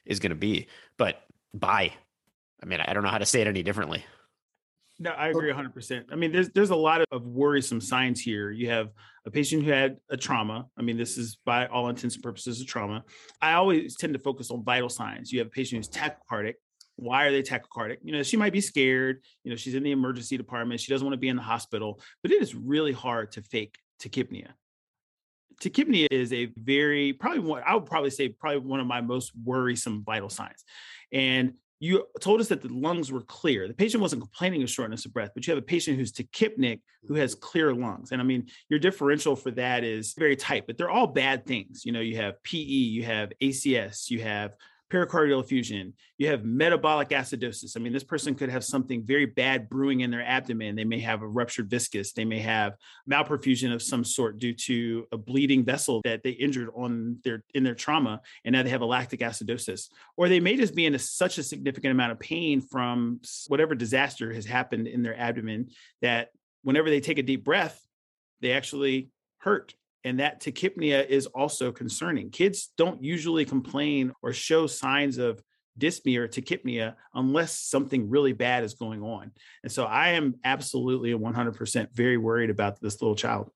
is 0.06 0.20
going 0.20 0.30
to 0.30 0.36
be. 0.36 0.68
But 0.96 1.22
bye. 1.52 1.92
I 2.62 2.66
mean, 2.66 2.80
I 2.80 2.92
don't 2.92 3.02
know 3.02 3.10
how 3.10 3.18
to 3.18 3.26
say 3.26 3.40
it 3.40 3.46
any 3.46 3.62
differently. 3.62 4.04
No, 5.00 5.10
I 5.10 5.28
agree 5.28 5.52
100%. 5.52 6.06
I 6.10 6.16
mean, 6.16 6.32
there's 6.32 6.50
there's 6.50 6.70
a 6.70 6.76
lot 6.76 7.02
of 7.12 7.24
worrisome 7.24 7.80
signs 7.80 8.20
here. 8.20 8.50
You 8.50 8.70
have 8.70 8.90
a 9.26 9.30
patient 9.30 9.62
who 9.62 9.70
had 9.70 9.98
a 10.10 10.16
trauma. 10.16 10.66
I 10.76 10.82
mean, 10.82 10.96
this 10.96 11.16
is 11.16 11.38
by 11.44 11.66
all 11.66 11.88
intents 11.88 12.16
and 12.16 12.24
purposes 12.24 12.60
a 12.60 12.64
trauma. 12.64 13.04
I 13.40 13.52
always 13.52 13.96
tend 13.96 14.14
to 14.14 14.18
focus 14.18 14.50
on 14.50 14.64
vital 14.64 14.88
signs. 14.88 15.32
You 15.32 15.38
have 15.38 15.48
a 15.48 15.50
patient 15.50 15.78
who's 15.78 15.88
tachycardic. 15.88 16.54
Why 16.96 17.26
are 17.26 17.30
they 17.30 17.42
tachycardic? 17.42 17.98
You 18.02 18.12
know, 18.12 18.24
she 18.24 18.36
might 18.36 18.52
be 18.52 18.60
scared. 18.60 19.22
You 19.44 19.50
know, 19.50 19.56
she's 19.56 19.76
in 19.76 19.84
the 19.84 19.92
emergency 19.92 20.36
department. 20.36 20.80
She 20.80 20.92
doesn't 20.92 21.06
want 21.06 21.14
to 21.14 21.20
be 21.20 21.28
in 21.28 21.36
the 21.36 21.42
hospital, 21.42 22.00
but 22.22 22.32
it 22.32 22.42
is 22.42 22.56
really 22.56 22.92
hard 22.92 23.30
to 23.32 23.42
fake 23.42 23.78
tachypnea. 24.02 24.48
Tachypnea 25.62 26.08
is 26.10 26.32
a 26.32 26.46
very 26.56 27.12
probably 27.12 27.40
one 27.40 27.62
I 27.64 27.74
would 27.74 27.86
probably 27.86 28.10
say 28.10 28.30
probably 28.30 28.60
one 28.60 28.80
of 28.80 28.86
my 28.88 29.00
most 29.00 29.30
worrisome 29.44 30.02
vital 30.04 30.28
signs. 30.28 30.64
And 31.12 31.54
you 31.80 32.06
told 32.20 32.40
us 32.40 32.48
that 32.48 32.60
the 32.60 32.68
lungs 32.68 33.12
were 33.12 33.22
clear. 33.22 33.68
The 33.68 33.74
patient 33.74 34.00
wasn't 34.00 34.22
complaining 34.22 34.62
of 34.62 34.70
shortness 34.70 35.04
of 35.04 35.12
breath, 35.12 35.30
but 35.34 35.46
you 35.46 35.52
have 35.52 35.62
a 35.62 35.66
patient 35.66 35.96
who's 35.96 36.12
tachypneic 36.12 36.80
who 37.06 37.14
has 37.14 37.34
mm-hmm. 37.34 37.42
clear 37.42 37.74
lungs. 37.74 38.10
And 38.10 38.20
I 38.20 38.24
mean, 38.24 38.46
your 38.68 38.80
differential 38.80 39.36
for 39.36 39.50
that 39.52 39.84
is 39.84 40.14
very 40.14 40.34
tight, 40.34 40.66
but 40.66 40.76
they're 40.76 40.90
all 40.90 41.06
bad 41.06 41.46
things. 41.46 41.84
You 41.84 41.92
know, 41.92 42.00
you 42.00 42.16
have 42.16 42.42
PE, 42.42 42.56
you 42.56 43.04
have 43.04 43.32
ACS, 43.40 44.10
you 44.10 44.22
have 44.22 44.56
pericardial 44.90 45.42
effusion, 45.42 45.94
you 46.16 46.28
have 46.28 46.44
metabolic 46.44 47.10
acidosis. 47.10 47.76
I 47.76 47.80
mean, 47.80 47.92
this 47.92 48.04
person 48.04 48.34
could 48.34 48.48
have 48.48 48.64
something 48.64 49.04
very 49.04 49.26
bad 49.26 49.68
brewing 49.68 50.00
in 50.00 50.10
their 50.10 50.24
abdomen. 50.24 50.76
They 50.76 50.84
may 50.84 51.00
have 51.00 51.22
a 51.22 51.28
ruptured 51.28 51.68
viscus, 51.68 52.12
they 52.12 52.24
may 52.24 52.40
have 52.40 52.76
malperfusion 53.10 53.72
of 53.72 53.82
some 53.82 54.04
sort 54.04 54.38
due 54.38 54.54
to 54.54 55.06
a 55.12 55.16
bleeding 55.16 55.64
vessel 55.64 56.00
that 56.04 56.22
they 56.22 56.30
injured 56.30 56.70
on 56.74 57.18
their 57.24 57.44
in 57.54 57.64
their 57.64 57.74
trauma, 57.74 58.20
and 58.44 58.52
now 58.52 58.62
they 58.62 58.70
have 58.70 58.80
a 58.80 58.86
lactic 58.86 59.20
acidosis. 59.20 59.88
Or 60.16 60.28
they 60.28 60.40
may 60.40 60.56
just 60.56 60.74
be 60.74 60.86
in 60.86 60.94
a, 60.94 60.98
such 60.98 61.38
a 61.38 61.42
significant 61.42 61.92
amount 61.92 62.12
of 62.12 62.20
pain 62.20 62.60
from 62.60 63.20
whatever 63.48 63.74
disaster 63.74 64.32
has 64.32 64.46
happened 64.46 64.86
in 64.86 65.02
their 65.02 65.18
abdomen 65.18 65.68
that 66.02 66.28
whenever 66.62 66.90
they 66.90 67.00
take 67.00 67.18
a 67.18 67.22
deep 67.22 67.44
breath, 67.44 67.80
they 68.40 68.52
actually 68.52 69.10
hurt 69.38 69.74
and 70.04 70.20
that 70.20 70.40
tachypnea 70.40 71.06
is 71.06 71.26
also 71.26 71.72
concerning. 71.72 72.30
Kids 72.30 72.72
don't 72.76 73.02
usually 73.02 73.44
complain 73.44 74.12
or 74.22 74.32
show 74.32 74.66
signs 74.66 75.18
of 75.18 75.42
dyspnea 75.78 76.18
or 76.18 76.28
tachypnea 76.28 76.94
unless 77.14 77.58
something 77.58 78.10
really 78.10 78.32
bad 78.32 78.64
is 78.64 78.74
going 78.74 79.02
on. 79.02 79.30
And 79.62 79.70
so 79.70 79.84
I 79.84 80.10
am 80.10 80.34
absolutely 80.44 81.12
100% 81.12 81.88
very 81.92 82.16
worried 82.16 82.50
about 82.50 82.80
this 82.80 83.00
little 83.00 83.16
child. 83.16 83.50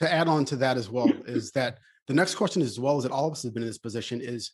To 0.00 0.12
add 0.12 0.28
on 0.28 0.44
to 0.46 0.56
that 0.56 0.76
as 0.76 0.88
well, 0.88 1.10
is 1.26 1.50
that 1.52 1.78
the 2.06 2.14
next 2.14 2.36
question, 2.36 2.62
as 2.62 2.78
well 2.78 2.96
as 2.96 3.02
that 3.02 3.12
all 3.12 3.26
of 3.26 3.32
us 3.32 3.42
have 3.42 3.52
been 3.52 3.62
in 3.62 3.68
this 3.68 3.78
position, 3.78 4.20
is 4.20 4.52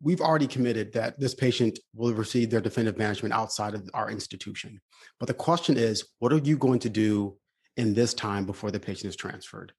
we've 0.00 0.20
already 0.20 0.46
committed 0.46 0.92
that 0.92 1.18
this 1.18 1.34
patient 1.34 1.78
will 1.94 2.14
receive 2.14 2.50
their 2.50 2.60
definitive 2.60 2.98
management 2.98 3.34
outside 3.34 3.74
of 3.74 3.90
our 3.94 4.10
institution. 4.10 4.80
But 5.18 5.26
the 5.26 5.34
question 5.34 5.76
is, 5.76 6.06
what 6.20 6.32
are 6.32 6.38
you 6.38 6.56
going 6.56 6.78
to 6.80 6.88
do 6.88 7.36
in 7.78 7.94
this 7.94 8.12
time 8.12 8.44
before 8.44 8.70
the 8.70 8.80
patient 8.80 9.06
is 9.06 9.16
transferred. 9.16 9.72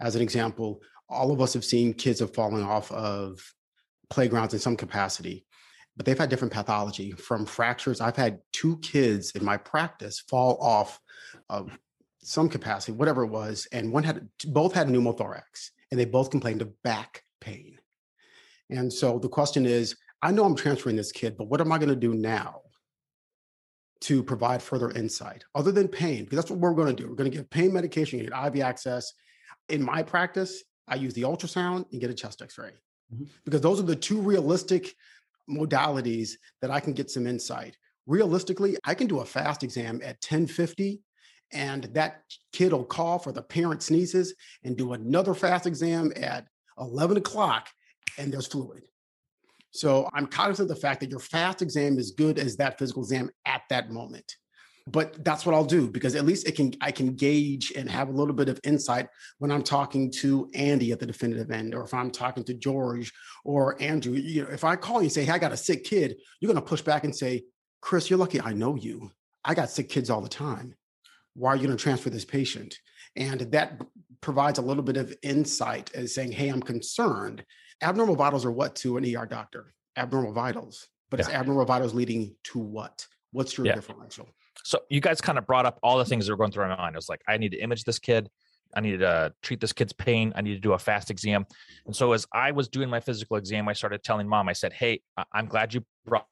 As 0.00 0.16
an 0.16 0.22
example, 0.22 0.80
all 1.08 1.30
of 1.30 1.40
us 1.40 1.52
have 1.52 1.64
seen 1.64 1.94
kids 1.94 2.18
have 2.18 2.34
fallen 2.34 2.62
off 2.62 2.90
of 2.90 3.40
playgrounds 4.10 4.54
in 4.54 4.60
some 4.60 4.76
capacity, 4.76 5.44
but 5.96 6.06
they've 6.06 6.18
had 6.18 6.30
different 6.30 6.52
pathology 6.52 7.12
from 7.12 7.46
fractures. 7.46 8.00
I've 8.00 8.16
had 8.16 8.40
two 8.52 8.78
kids 8.78 9.32
in 9.32 9.44
my 9.44 9.58
practice 9.58 10.20
fall 10.20 10.56
off 10.60 10.98
of 11.50 11.78
some 12.22 12.48
capacity, 12.48 12.92
whatever 12.92 13.22
it 13.22 13.30
was, 13.30 13.68
and 13.70 13.92
one 13.92 14.02
had 14.02 14.26
both 14.46 14.72
had 14.72 14.88
a 14.88 14.90
pneumothorax, 14.90 15.70
and 15.90 16.00
they 16.00 16.04
both 16.06 16.30
complained 16.30 16.62
of 16.62 16.82
back 16.82 17.22
pain. 17.40 17.78
And 18.70 18.90
so 18.90 19.18
the 19.18 19.28
question 19.28 19.66
is, 19.66 19.94
I 20.22 20.30
know 20.30 20.44
I'm 20.44 20.56
transferring 20.56 20.96
this 20.96 21.12
kid, 21.12 21.36
but 21.36 21.48
what 21.48 21.60
am 21.60 21.72
I 21.72 21.78
going 21.78 21.90
to 21.90 21.96
do 21.96 22.14
now? 22.14 22.61
To 24.02 24.22
provide 24.22 24.62
further 24.62 24.90
insight 24.90 25.44
other 25.54 25.72
than 25.72 25.88
pain, 25.88 26.24
because 26.24 26.36
that's 26.36 26.50
what 26.50 26.60
we're 26.60 26.74
going 26.74 26.94
to 26.94 27.02
do. 27.02 27.08
We're 27.08 27.16
going 27.16 27.30
to 27.30 27.36
give 27.36 27.48
pain 27.50 27.72
medication, 27.72 28.18
you 28.18 28.28
get 28.28 28.46
IV 28.46 28.62
access. 28.62 29.12
In 29.68 29.82
my 29.82 30.02
practice, 30.02 30.62
I 30.88 30.96
use 30.96 31.14
the 31.14 31.22
ultrasound 31.22 31.90
and 31.92 32.00
get 32.00 32.10
a 32.10 32.14
chest 32.14 32.42
x 32.42 32.58
ray 32.58 32.72
mm-hmm. 33.14 33.24
because 33.44 33.60
those 33.60 33.78
are 33.78 33.84
the 33.84 33.96
two 33.96 34.20
realistic 34.20 34.94
modalities 35.48 36.32
that 36.60 36.70
I 36.70 36.80
can 36.80 36.92
get 36.92 37.10
some 37.10 37.26
insight. 37.26 37.76
Realistically, 38.06 38.76
I 38.84 38.94
can 38.94 39.06
do 39.06 39.20
a 39.20 39.24
fast 39.24 39.62
exam 39.62 40.00
at 40.02 40.16
1050 40.16 41.00
and 41.52 41.84
that 41.94 42.22
kid 42.52 42.72
will 42.72 42.84
cough 42.84 43.26
or 43.26 43.32
the 43.32 43.42
parent 43.42 43.82
sneezes 43.82 44.34
and 44.64 44.76
do 44.76 44.94
another 44.94 45.34
fast 45.34 45.66
exam 45.66 46.12
at 46.16 46.48
11 46.78 47.18
o'clock 47.18 47.68
and 48.18 48.32
there's 48.32 48.46
fluid. 48.46 48.82
So 49.72 50.08
I'm 50.12 50.26
cognizant 50.26 50.70
of 50.70 50.76
the 50.76 50.80
fact 50.80 51.00
that 51.00 51.10
your 51.10 51.18
fast 51.18 51.62
exam 51.62 51.98
is 51.98 52.12
good 52.12 52.38
as 52.38 52.56
that 52.56 52.78
physical 52.78 53.02
exam 53.02 53.30
at 53.46 53.62
that 53.70 53.90
moment. 53.90 54.36
But 54.86 55.24
that's 55.24 55.46
what 55.46 55.54
I'll 55.54 55.64
do 55.64 55.88
because 55.88 56.14
at 56.16 56.24
least 56.24 56.46
it 56.46 56.56
can 56.56 56.74
I 56.80 56.90
can 56.90 57.14
gauge 57.14 57.72
and 57.76 57.88
have 57.88 58.08
a 58.08 58.12
little 58.12 58.34
bit 58.34 58.48
of 58.48 58.58
insight 58.64 59.08
when 59.38 59.52
I'm 59.52 59.62
talking 59.62 60.10
to 60.18 60.50
Andy 60.54 60.90
at 60.90 60.98
the 60.98 61.06
definitive 61.06 61.52
end, 61.52 61.74
or 61.74 61.84
if 61.84 61.94
I'm 61.94 62.10
talking 62.10 62.42
to 62.44 62.54
George 62.54 63.12
or 63.44 63.80
Andrew. 63.80 64.14
You 64.14 64.42
know, 64.42 64.50
if 64.50 64.64
I 64.64 64.74
call 64.74 64.96
you 64.96 65.04
and 65.04 65.12
say, 65.12 65.24
"Hey, 65.24 65.32
I 65.32 65.38
got 65.38 65.52
a 65.52 65.56
sick 65.56 65.84
kid," 65.84 66.16
you're 66.40 66.52
going 66.52 66.62
to 66.62 66.68
push 66.68 66.82
back 66.82 67.04
and 67.04 67.14
say, 67.14 67.44
"Chris, 67.80 68.10
you're 68.10 68.18
lucky. 68.18 68.40
I 68.40 68.54
know 68.54 68.74
you. 68.74 69.12
I 69.44 69.54
got 69.54 69.70
sick 69.70 69.88
kids 69.88 70.10
all 70.10 70.20
the 70.20 70.28
time. 70.28 70.74
Why 71.34 71.52
are 71.52 71.56
you 71.56 71.66
going 71.66 71.76
to 71.76 71.82
transfer 71.82 72.10
this 72.10 72.24
patient?" 72.24 72.76
And 73.14 73.40
that 73.52 73.80
provides 74.22 74.58
a 74.58 74.62
little 74.62 74.82
bit 74.82 74.96
of 74.96 75.14
insight 75.22 75.90
as 75.94 76.14
saying, 76.14 76.32
"Hey, 76.32 76.48
I'm 76.48 76.62
concerned." 76.62 77.44
abnormal 77.82 78.16
vitals 78.16 78.44
are 78.44 78.52
what 78.52 78.74
to 78.76 78.96
an 78.96 79.04
ER 79.04 79.26
doctor? 79.26 79.74
Abnormal 79.96 80.32
vitals. 80.32 80.88
But 81.10 81.18
yeah. 81.18 81.26
it's 81.26 81.34
abnormal 81.34 81.66
vitals 81.66 81.92
leading 81.92 82.34
to 82.44 82.58
what? 82.58 83.06
What's 83.32 83.58
your 83.58 83.66
yeah. 83.66 83.74
differential? 83.74 84.28
So 84.64 84.80
you 84.88 85.00
guys 85.00 85.20
kind 85.20 85.38
of 85.38 85.46
brought 85.46 85.66
up 85.66 85.78
all 85.82 85.98
the 85.98 86.04
things 86.04 86.26
that 86.26 86.32
were 86.32 86.36
going 86.36 86.52
through 86.52 86.68
my 86.68 86.76
mind. 86.76 86.94
It 86.94 86.98
was 86.98 87.08
like, 87.08 87.22
I 87.28 87.36
need 87.36 87.50
to 87.50 87.58
image 87.58 87.84
this 87.84 87.98
kid. 87.98 88.30
I 88.74 88.80
need 88.80 89.00
to 89.00 89.34
treat 89.42 89.60
this 89.60 89.72
kid's 89.72 89.92
pain. 89.92 90.32
I 90.34 90.40
need 90.40 90.54
to 90.54 90.60
do 90.60 90.72
a 90.72 90.78
fast 90.78 91.10
exam. 91.10 91.44
And 91.84 91.94
so 91.94 92.12
as 92.12 92.26
I 92.32 92.52
was 92.52 92.68
doing 92.68 92.88
my 92.88 93.00
physical 93.00 93.36
exam, 93.36 93.68
I 93.68 93.74
started 93.74 94.02
telling 94.02 94.26
mom, 94.26 94.48
I 94.48 94.54
said, 94.54 94.72
Hey, 94.72 95.02
I'm 95.32 95.46
glad 95.46 95.74
you 95.74 95.84
brought 96.06 96.26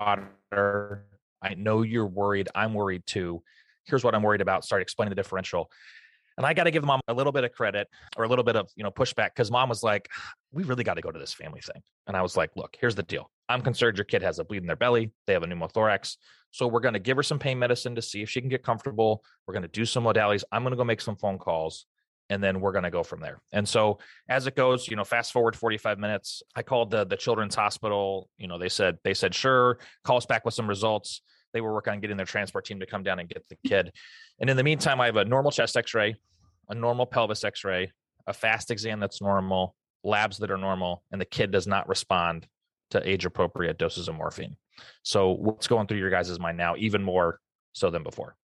her. 0.52 1.04
I 1.42 1.54
know 1.54 1.82
you're 1.82 2.06
worried. 2.06 2.48
I'm 2.54 2.72
worried 2.72 3.02
too. 3.06 3.42
Here's 3.84 4.04
what 4.04 4.14
I'm 4.14 4.22
worried 4.22 4.40
about. 4.40 4.64
Start 4.64 4.80
explaining 4.80 5.10
the 5.10 5.16
differential. 5.16 5.70
And 6.40 6.46
I 6.46 6.54
got 6.54 6.64
to 6.64 6.70
give 6.70 6.82
mom 6.84 7.02
a 7.06 7.12
little 7.12 7.32
bit 7.32 7.44
of 7.44 7.52
credit 7.52 7.86
or 8.16 8.24
a 8.24 8.28
little 8.28 8.42
bit 8.42 8.56
of, 8.56 8.70
you 8.74 8.82
know, 8.82 8.90
pushback 8.90 9.34
because 9.34 9.50
mom 9.50 9.68
was 9.68 9.82
like, 9.82 10.08
we 10.52 10.62
really 10.62 10.84
got 10.84 10.94
to 10.94 11.02
go 11.02 11.10
to 11.10 11.18
this 11.18 11.34
family 11.34 11.60
thing. 11.60 11.82
And 12.06 12.16
I 12.16 12.22
was 12.22 12.34
like, 12.34 12.50
look, 12.56 12.78
here's 12.80 12.94
the 12.94 13.02
deal. 13.02 13.30
I'm 13.50 13.60
concerned 13.60 13.98
your 13.98 14.06
kid 14.06 14.22
has 14.22 14.38
a 14.38 14.44
bleed 14.44 14.62
in 14.62 14.66
their 14.66 14.74
belly. 14.74 15.10
They 15.26 15.34
have 15.34 15.42
a 15.42 15.46
pneumothorax. 15.46 16.16
So 16.50 16.66
we're 16.66 16.80
going 16.80 16.94
to 16.94 16.98
give 16.98 17.18
her 17.18 17.22
some 17.22 17.38
pain 17.38 17.58
medicine 17.58 17.94
to 17.94 18.00
see 18.00 18.22
if 18.22 18.30
she 18.30 18.40
can 18.40 18.48
get 18.48 18.62
comfortable. 18.62 19.22
We're 19.46 19.52
going 19.52 19.64
to 19.64 19.68
do 19.68 19.84
some 19.84 20.04
modalities. 20.04 20.42
I'm 20.50 20.62
going 20.62 20.72
to 20.72 20.78
go 20.78 20.84
make 20.84 21.02
some 21.02 21.16
phone 21.16 21.36
calls 21.36 21.84
and 22.30 22.42
then 22.42 22.62
we're 22.62 22.72
going 22.72 22.84
to 22.84 22.90
go 22.90 23.02
from 23.02 23.20
there. 23.20 23.42
And 23.52 23.68
so 23.68 23.98
as 24.26 24.46
it 24.46 24.56
goes, 24.56 24.88
you 24.88 24.96
know, 24.96 25.04
fast 25.04 25.32
forward 25.34 25.54
45 25.54 25.98
minutes, 25.98 26.42
I 26.56 26.62
called 26.62 26.90
the 26.90 27.04
the 27.04 27.16
children's 27.16 27.54
hospital, 27.54 28.30
you 28.38 28.46
know, 28.46 28.58
they 28.58 28.70
said 28.70 28.96
they 29.04 29.12
said 29.12 29.34
sure, 29.34 29.78
call 30.04 30.16
us 30.16 30.24
back 30.24 30.46
with 30.46 30.54
some 30.54 30.66
results. 30.66 31.20
They 31.52 31.60
were 31.60 31.74
working 31.74 31.92
on 31.92 32.00
getting 32.00 32.16
their 32.16 32.26
transport 32.26 32.64
team 32.64 32.80
to 32.80 32.86
come 32.86 33.02
down 33.02 33.18
and 33.18 33.28
get 33.28 33.44
the 33.48 33.56
kid. 33.68 33.92
And 34.38 34.48
in 34.48 34.56
the 34.56 34.62
meantime, 34.62 35.00
I 35.00 35.06
have 35.06 35.16
a 35.16 35.24
normal 35.24 35.50
chest 35.50 35.76
x-ray, 35.76 36.14
a 36.70 36.74
normal 36.74 37.04
pelvis 37.04 37.44
x-ray, 37.44 37.92
a 38.26 38.32
fast 38.32 38.70
exam 38.70 39.00
that's 39.00 39.20
normal, 39.20 39.74
labs 40.02 40.38
that 40.38 40.50
are 40.50 40.56
normal, 40.56 41.02
and 41.12 41.20
the 41.20 41.26
kid 41.26 41.50
does 41.50 41.66
not 41.66 41.88
respond 41.88 42.46
to 42.90 43.08
age 43.08 43.24
appropriate 43.24 43.78
doses 43.78 44.08
of 44.08 44.14
morphine. 44.14 44.56
So 45.02 45.32
what's 45.32 45.68
going 45.68 45.86
through 45.86 45.98
your 45.98 46.10
guys' 46.10 46.38
mind 46.38 46.56
now, 46.56 46.74
even 46.78 47.02
more 47.02 47.40
so 47.72 47.90
than 47.90 48.02
before? 48.02 48.36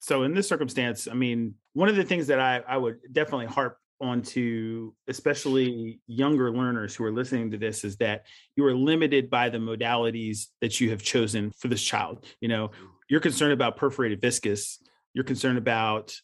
So 0.00 0.24
in 0.24 0.34
this 0.34 0.48
circumstance, 0.48 1.08
I 1.08 1.14
mean, 1.14 1.54
one 1.72 1.88
of 1.88 1.96
the 1.96 2.04
things 2.04 2.26
that 2.26 2.38
I, 2.38 2.62
I 2.68 2.76
would 2.76 2.98
definitely 3.12 3.46
harp 3.46 3.78
onto 4.00 4.92
especially 5.08 6.00
younger 6.06 6.52
learners 6.52 6.94
who 6.94 7.04
are 7.04 7.12
listening 7.12 7.50
to 7.50 7.56
this 7.56 7.82
is 7.82 7.96
that 7.96 8.26
you 8.54 8.64
are 8.66 8.74
limited 8.74 9.30
by 9.30 9.48
the 9.48 9.56
modalities 9.58 10.48
that 10.60 10.80
you 10.80 10.90
have 10.90 11.02
chosen 11.02 11.50
for 11.58 11.68
this 11.68 11.82
child 11.82 12.22
you 12.40 12.46
know 12.46 12.70
you're 13.08 13.20
concerned 13.20 13.54
about 13.54 13.78
perforated 13.78 14.20
viscus 14.20 14.82
you're 15.14 15.24
concerned 15.24 15.56
about 15.56 16.14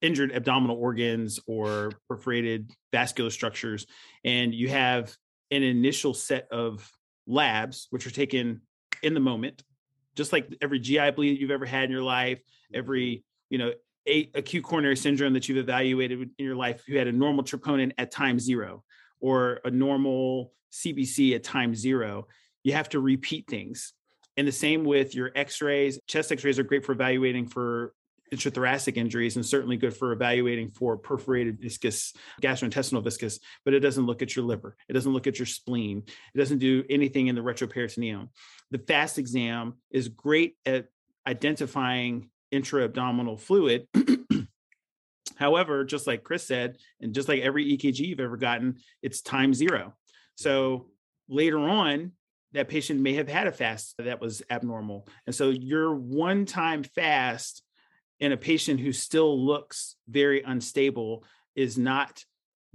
injured 0.00 0.32
abdominal 0.32 0.76
organs 0.76 1.40
or 1.46 1.92
perforated 2.08 2.70
vascular 2.92 3.30
structures 3.30 3.86
and 4.24 4.54
you 4.54 4.68
have 4.68 5.14
an 5.50 5.62
initial 5.62 6.14
set 6.14 6.46
of 6.50 6.90
labs 7.26 7.86
which 7.90 8.06
are 8.06 8.10
taken 8.10 8.60
in 9.02 9.14
the 9.14 9.20
moment 9.20 9.62
just 10.14 10.32
like 10.32 10.48
every 10.60 10.78
gi 10.78 11.10
bleed 11.10 11.40
you've 11.40 11.50
ever 11.50 11.66
had 11.66 11.84
in 11.84 11.90
your 11.90 12.02
life 12.02 12.40
every 12.74 13.06
mm-hmm. 13.06 13.22
you 13.50 13.58
know 13.58 13.72
a, 14.08 14.30
acute 14.34 14.64
coronary 14.64 14.96
syndrome 14.96 15.34
that 15.34 15.48
you've 15.48 15.58
evaluated 15.58 16.30
in 16.38 16.44
your 16.44 16.56
life 16.56 16.82
who 16.86 16.96
had 16.96 17.06
a 17.06 17.12
normal 17.12 17.44
troponin 17.44 17.92
at 17.98 18.10
time 18.10 18.38
zero 18.38 18.82
or 19.20 19.60
a 19.64 19.70
normal 19.70 20.52
cbc 20.72 21.34
at 21.34 21.44
time 21.44 21.74
zero 21.74 22.26
you 22.64 22.74
have 22.74 22.88
to 22.90 23.00
repeat 23.00 23.46
things. 23.48 23.92
And 24.36 24.46
the 24.46 24.52
same 24.52 24.84
with 24.84 25.14
your 25.14 25.32
x-rays. 25.34 25.98
Chest 26.06 26.30
x-rays 26.30 26.58
are 26.58 26.62
great 26.64 26.84
for 26.84 26.92
evaluating 26.92 27.48
for 27.48 27.92
intrathoracic 28.32 28.96
injuries 28.96 29.36
and 29.36 29.44
certainly 29.44 29.76
good 29.76 29.96
for 29.96 30.12
evaluating 30.12 30.68
for 30.70 30.96
perforated 30.96 31.60
viscus 31.60 32.14
gastrointestinal 32.42 33.02
viscus 33.02 33.38
but 33.64 33.74
it 33.74 33.80
doesn't 33.80 34.06
look 34.06 34.22
at 34.22 34.36
your 34.36 34.44
liver 34.44 34.76
it 34.88 34.92
doesn't 34.92 35.12
look 35.12 35.26
at 35.26 35.38
your 35.38 35.46
spleen 35.46 36.02
it 36.34 36.38
doesn't 36.38 36.58
do 36.58 36.84
anything 36.90 37.28
in 37.28 37.34
the 37.34 37.40
retroperitoneum 37.40 38.28
the 38.70 38.78
fast 38.78 39.18
exam 39.18 39.74
is 39.90 40.08
great 40.08 40.56
at 40.66 40.88
identifying 41.26 42.30
intra-abdominal 42.50 43.36
fluid. 43.36 43.86
However, 45.36 45.84
just 45.84 46.06
like 46.06 46.24
Chris 46.24 46.46
said, 46.46 46.78
and 47.00 47.14
just 47.14 47.28
like 47.28 47.42
every 47.42 47.76
EKG 47.76 48.00
you've 48.00 48.20
ever 48.20 48.36
gotten, 48.36 48.78
it's 49.02 49.20
time 49.20 49.54
zero. 49.54 49.94
So 50.36 50.86
later 51.28 51.58
on, 51.58 52.12
that 52.52 52.68
patient 52.68 53.00
may 53.00 53.14
have 53.14 53.28
had 53.28 53.46
a 53.46 53.52
fast 53.52 53.94
that 53.98 54.20
was 54.20 54.42
abnormal. 54.50 55.06
And 55.26 55.34
so 55.34 55.50
your 55.50 55.94
one 55.94 56.46
time 56.46 56.82
fast 56.82 57.62
in 58.20 58.32
a 58.32 58.36
patient 58.36 58.80
who 58.80 58.92
still 58.92 59.44
looks 59.44 59.96
very 60.08 60.42
unstable 60.42 61.24
is 61.54 61.78
not 61.78 62.24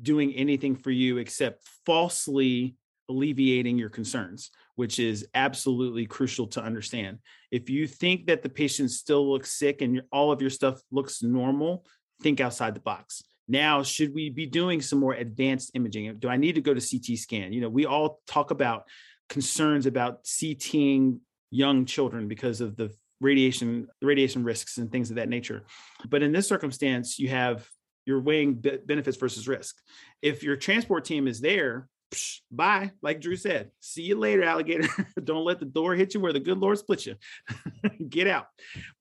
doing 0.02 0.34
anything 0.34 0.76
for 0.76 0.92
you 0.92 1.18
except 1.18 1.68
falsely 1.86 2.76
alleviating 3.10 3.78
your 3.78 3.90
concerns 3.90 4.50
which 4.76 5.00
is 5.00 5.28
absolutely 5.34 6.06
crucial 6.06 6.48
to 6.48 6.62
understand. 6.62 7.20
If 7.52 7.70
you 7.70 7.88
think 7.88 8.28
that 8.28 8.42
the 8.42 8.50
patient 8.50 8.92
still 8.92 9.30
looks 9.30 9.52
sick 9.52 9.82
and 9.82 10.02
all 10.12 10.32
of 10.32 10.42
your 10.42 10.50
stuff 10.50 10.82
looks 10.92 11.22
normal, 11.22 11.86
think 12.22 12.40
outside 12.40 12.74
the 12.74 12.80
box. 12.80 13.24
Now, 13.48 13.84
should 13.84 14.14
we 14.14 14.30
be 14.30 14.46
doing 14.46 14.82
some 14.82 15.00
more 15.00 15.14
advanced 15.14 15.72
imaging? 15.74 16.18
Do 16.18 16.30
I 16.30 16.38
need 16.38 16.56
to 16.56 16.62
go 16.62 16.74
to 16.74 16.80
CT 16.80 17.18
scan? 17.18 17.54
You 17.54 17.62
know, 17.62 17.70
we 17.70 17.86
all 17.86 18.22
talk 18.26 18.52
about 18.52 18.88
concerns 19.30 19.86
about 19.86 20.24
CTing 20.24 21.20
young 21.52 21.86
children 21.86 22.28
because 22.28 22.62
of 22.62 22.76
the 22.76 22.92
radiation 23.24 23.88
radiation 24.02 24.44
risks 24.44 24.78
and 24.78 24.92
things 24.92 25.10
of 25.10 25.16
that 25.16 25.30
nature. 25.30 25.64
But 26.10 26.22
in 26.22 26.32
this 26.32 26.48
circumstance, 26.48 27.18
you 27.18 27.30
have 27.30 27.68
you're 28.06 28.22
weighing 28.22 28.62
benefits 28.86 29.18
versus 29.18 29.48
risk. 29.48 29.78
If 30.22 30.44
your 30.44 30.58
transport 30.58 31.06
team 31.06 31.28
is 31.28 31.40
there 31.40 31.88
psh, 32.14 32.42
bye. 32.52 32.92
Like 33.02 33.20
Drew 33.20 33.36
said, 33.36 33.72
see 33.80 34.04
you 34.04 34.18
later, 34.18 34.44
alligator. 34.44 34.88
Don't 35.24 35.46
let 35.46 35.60
the 35.60 35.66
door 35.66 35.96
hit 35.96 36.14
you 36.14 36.20
where 36.20 36.34
the 36.34 36.40
good 36.40 36.58
Lord 36.58 36.78
split 36.78 37.06
you. 37.06 37.16
Get 38.10 38.28
out. 38.28 38.48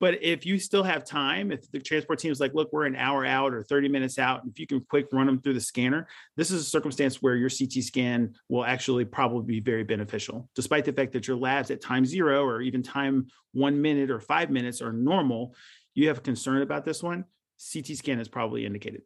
But 0.00 0.22
if 0.22 0.44
you 0.44 0.58
still 0.58 0.82
have 0.82 1.04
time, 1.04 1.52
if 1.52 1.70
the 1.70 1.78
transport 1.78 2.18
team 2.18 2.32
is 2.32 2.40
like, 2.40 2.54
look, 2.54 2.72
we're 2.72 2.86
an 2.86 2.96
hour 2.96 3.24
out 3.24 3.54
or 3.54 3.62
30 3.62 3.88
minutes 3.88 4.18
out, 4.18 4.42
if 4.46 4.58
you 4.58 4.66
can 4.66 4.80
quick 4.80 5.06
run 5.12 5.26
them 5.26 5.40
through 5.40 5.54
the 5.54 5.60
scanner, 5.60 6.08
this 6.36 6.50
is 6.50 6.62
a 6.62 6.68
circumstance 6.68 7.22
where 7.22 7.36
your 7.36 7.50
CT 7.50 7.84
scan 7.84 8.34
will 8.48 8.64
actually 8.64 9.04
probably 9.04 9.44
be 9.44 9.60
very 9.60 9.84
beneficial, 9.84 10.48
despite 10.54 10.84
the 10.84 10.92
fact 10.92 11.12
that 11.12 11.28
your 11.28 11.36
labs 11.36 11.70
at 11.70 11.80
time 11.80 12.04
zero 12.04 12.44
or 12.44 12.60
even 12.60 12.82
time 12.82 13.28
one 13.52 13.80
minute 13.80 14.10
or 14.10 14.20
five 14.20 14.50
minutes 14.50 14.80
are 14.80 14.92
normal. 14.92 15.54
You 15.94 16.08
have 16.08 16.18
a 16.18 16.22
concern 16.22 16.62
about 16.62 16.84
this 16.84 17.02
one. 17.02 17.24
CT 17.72 17.96
scan 17.96 18.18
is 18.18 18.28
probably 18.28 18.66
indicated. 18.66 19.02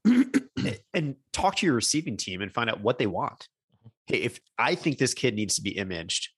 and 0.95 1.17
talk 1.33 1.57
to 1.57 1.67
your 1.67 1.75
receiving 1.75 2.17
team 2.17 2.41
and 2.41 2.53
find 2.53 2.71
out 2.71 2.81
what 2.81 2.99
they 2.99 3.07
want 3.07 3.49
hey, 4.07 4.19
if 4.19 4.41
I 4.59 4.75
think 4.75 4.99
this 4.99 5.15
kid 5.15 5.35
needs 5.35 5.57
to 5.57 5.63
be 5.63 5.71
imaged, 5.71 6.31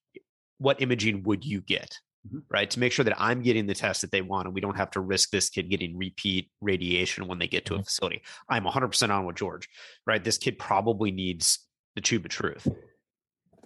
what 0.58 0.82
imaging 0.82 1.22
would 1.24 1.44
you 1.44 1.60
get? 1.60 1.98
Mm-hmm. 2.26 2.38
Right. 2.50 2.68
To 2.70 2.80
make 2.80 2.92
sure 2.92 3.04
that 3.04 3.20
I'm 3.20 3.42
getting 3.42 3.66
the 3.66 3.74
test 3.74 4.00
that 4.00 4.10
they 4.10 4.22
want 4.22 4.46
and 4.46 4.54
we 4.54 4.60
don't 4.60 4.76
have 4.76 4.90
to 4.92 5.00
risk 5.00 5.30
this 5.30 5.48
kid 5.48 5.70
getting 5.70 5.96
repeat 5.96 6.50
radiation 6.60 7.28
when 7.28 7.38
they 7.38 7.46
get 7.46 7.66
to 7.66 7.74
mm-hmm. 7.74 7.80
a 7.80 7.84
facility. 7.84 8.22
I'm 8.48 8.64
100% 8.64 9.10
on 9.10 9.24
with 9.24 9.36
George. 9.36 9.68
Right. 10.06 10.22
This 10.22 10.38
kid 10.38 10.58
probably 10.58 11.10
needs 11.10 11.60
the 11.94 12.00
tube 12.00 12.24
of 12.24 12.30
truth. 12.30 12.66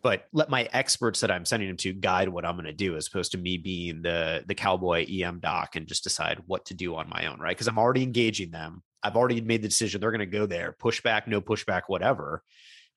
But 0.03 0.25
let 0.33 0.51
my 0.51 0.69
experts 0.73 1.21
that 1.21 1.31
I'm 1.31 1.45
sending 1.45 1.69
them 1.69 1.77
to 1.79 1.93
guide 1.93 2.29
what 2.29 2.45
I'm 2.45 2.57
going 2.57 2.67
to 2.67 2.73
do 2.73 2.97
as 2.97 3.07
opposed 3.07 3.33
to 3.33 3.39
me 3.39 3.57
being 3.57 4.03
the 4.03 4.43
the 4.47 4.55
cowboy 4.55 5.07
EM 5.09 5.39
doc 5.39 5.77
and 5.77 5.87
just 5.87 6.03
decide 6.03 6.41
what 6.47 6.67
to 6.67 6.75
do 6.75 6.97
on 6.97 7.09
my 7.09 7.27
own. 7.27 7.39
Right. 7.39 7.57
Because 7.57 7.69
I'm 7.69 7.79
already 7.79 8.03
engaging 8.03 8.51
them. 8.51 8.83
I've 9.03 9.17
already 9.17 9.41
made 9.41 9.63
the 9.63 9.69
decision 9.69 10.01
they're 10.01 10.11
going 10.11 10.21
to 10.21 10.27
go 10.27 10.47
there, 10.47 10.77
pushback, 10.81 11.27
no 11.27 11.41
pushback, 11.41 11.83
whatever 11.87 12.43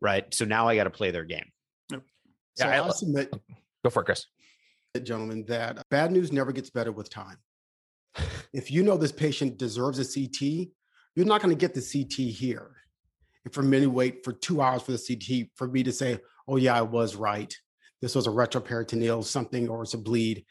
right? 0.01 0.31
So 0.33 0.45
now 0.45 0.67
I 0.67 0.75
got 0.75 0.85
to 0.85 0.89
play 0.89 1.11
their 1.11 1.23
game. 1.23 1.45
So 1.91 2.01
yeah, 2.59 2.83
I, 2.83 2.89
submit, 2.89 3.29
oh, 3.33 3.39
go 3.83 3.89
for 3.89 4.01
it, 4.01 4.05
Chris. 4.05 4.25
Gentlemen, 5.03 5.43
that 5.47 5.83
bad 5.89 6.11
news 6.11 6.31
never 6.31 6.53
gets 6.53 6.69
better 6.69 6.91
with 6.91 7.09
time. 7.09 7.37
if 8.53 8.71
you 8.71 8.81
know 8.81 8.95
this 8.95 9.11
patient 9.11 9.57
deserves 9.57 9.99
a 9.99 10.05
CT, 10.05 10.69
you're 11.15 11.25
not 11.25 11.41
going 11.41 11.55
to 11.55 11.59
get 11.59 11.73
the 11.73 11.81
CT 11.81 12.33
here. 12.33 12.71
And 13.43 13.53
for 13.53 13.61
many 13.61 13.87
wait 13.87 14.23
for 14.23 14.31
two 14.31 14.61
hours 14.61 14.83
for 14.83 14.93
the 14.93 14.97
CT 14.97 15.49
for 15.55 15.67
me 15.67 15.83
to 15.83 15.91
say, 15.91 16.19
oh 16.47 16.55
yeah, 16.55 16.77
I 16.77 16.81
was 16.81 17.15
right. 17.15 17.53
This 18.01 18.15
was 18.15 18.27
a 18.27 18.31
retroperitoneal 18.31 19.23
something 19.23 19.67
or 19.69 19.83
it's 19.83 19.93
a 19.93 19.97
bleed. 19.97 20.45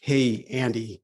Hey, 0.00 0.46
Andy, 0.50 1.02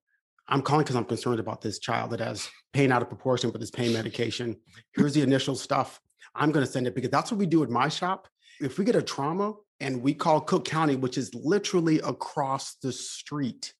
I'm 0.48 0.62
calling 0.62 0.84
because 0.84 0.96
I'm 0.96 1.04
concerned 1.04 1.40
about 1.40 1.60
this 1.60 1.78
child 1.78 2.10
that 2.12 2.20
has 2.20 2.48
pain 2.72 2.92
out 2.92 3.02
of 3.02 3.08
proportion 3.08 3.52
with 3.52 3.60
his 3.60 3.70
pain 3.70 3.92
medication. 3.92 4.56
Here's 4.94 5.14
the 5.14 5.22
initial 5.22 5.54
stuff. 5.54 6.00
I'm 6.37 6.52
going 6.52 6.64
to 6.64 6.71
send 6.71 6.87
it 6.87 6.95
because 6.95 7.11
that's 7.11 7.31
what 7.31 7.38
we 7.38 7.47
do 7.47 7.62
at 7.62 7.71
my 7.71 7.88
shop. 7.88 8.28
If 8.61 8.78
we 8.78 8.85
get 8.85 8.97
a 8.97 9.02
trauma 9.02 9.55
and 9.81 10.02
we 10.02 10.14
call 10.14 10.40
Cook 10.40 10.64
County, 10.64 10.97
which 10.97 11.19
is 11.19 11.35
literally 11.35 12.00
across 12.00 12.76
the 12.76 12.93
street, 12.93 13.75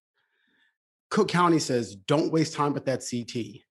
Cook 1.11 1.29
County 1.29 1.59
says, 1.59 1.95
don't 1.95 2.33
waste 2.33 2.55
time 2.55 2.73
with 2.73 2.85
that 2.87 3.05
CT. 3.09 3.63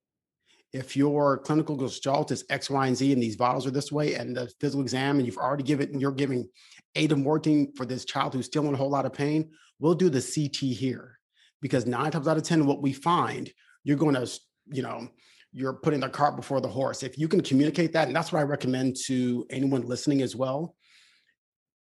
If 0.74 0.98
your 0.98 1.38
clinical 1.38 1.77
gestalt 1.77 2.32
is 2.32 2.44
X, 2.50 2.70
Y, 2.70 2.88
and 2.88 2.98
Z, 2.98 3.13
and 3.13 3.22
these 3.22 3.36
vials 3.36 3.65
are 3.65 3.72
this 3.72 3.92
way, 3.92 4.15
and 4.15 4.36
the 4.36 4.51
physical 4.60 4.82
exam, 4.82 5.18
and 5.18 5.25
you've 5.25 5.38
already 5.38 5.63
given, 5.63 5.89
and 5.92 6.01
you're 6.01 6.12
giving 6.12 6.50
of 6.96 7.18
morphine 7.18 7.72
for 7.75 7.86
this 7.86 8.06
child 8.06 8.34
who's 8.34 8.46
still 8.46 8.68
in 8.68 8.74
a 8.74 8.77
whole 8.77 8.89
lot 8.89 9.06
of 9.06 9.13
pain, 9.13 9.51
we'll 9.80 9.96
do 9.96 10.10
the 10.10 10.22
CT 10.22 10.72
here. 10.75 11.20
Because 11.62 11.86
nine 11.86 12.12
times 12.12 12.27
out 12.27 12.38
of 12.38 12.44
10, 12.44 12.65
what 12.65 12.82
we 12.82 12.94
find, 12.94 13.51
you're 13.84 13.98
going 13.98 14.15
to, 14.15 14.30
you 14.68 14.82
know, 14.82 15.08
you're 15.55 15.74
putting 15.74 16.01
the 16.01 16.09
cart 16.09 16.35
before 16.35 16.59
the 16.59 16.67
horse. 16.67 17.01
If 17.01 17.17
you 17.17 17.29
can 17.29 17.39
communicate 17.39 17.93
that, 17.93 18.07
and 18.07 18.15
that's 18.15 18.33
what 18.33 18.39
I 18.39 18.43
recommend 18.43 18.97
to 19.05 19.47
anyone 19.50 19.88
listening 19.88 20.21
as 20.21 20.35
well. 20.35 20.75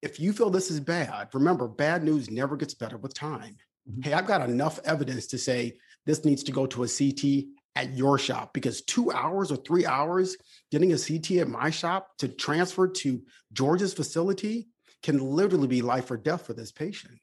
If 0.01 0.19
you 0.19 0.33
feel 0.33 0.49
this 0.49 0.71
is 0.71 0.81
bad, 0.81 1.29
remember, 1.35 1.69
bad 1.69 2.03
news 2.03 2.31
never 2.31 2.57
gets 2.57 2.73
better 2.73 2.97
with 2.97 3.13
time. 3.13 3.57
Mm-hmm. 3.91 4.03
Hey, 4.03 4.13
I've 4.15 4.27
got 4.27 4.49
enough 4.49 4.81
evidence 4.87 5.27
to 5.29 5.39
say 5.39 5.75
this 6.07 6.25
needs 6.25 6.43
to 6.45 6.53
go 6.53 6.65
to 6.65 6.85
a 6.85 6.89
CT 6.89 7.45
at 7.77 7.93
your 7.93 8.19
shop 8.19 8.55
because 8.55 8.81
two 8.83 9.13
hours 9.13 9.53
or 9.53 9.57
three 9.57 9.85
hours 9.85 10.39
getting 10.73 10.95
a 10.95 10.99
CT 10.99 11.33
at 11.33 11.49
my 11.49 11.69
shop 11.69 12.17
to 12.19 12.29
transfer 12.29 12.89
to 12.89 13.21
George's 13.53 13.93
facility 13.93 14.69
can 15.03 15.19
literally 15.19 15.69
be 15.69 15.83
life 15.83 16.11
or 16.11 16.17
death 16.17 16.47
for 16.47 16.55
this 16.55 16.73
patient. 16.73 17.19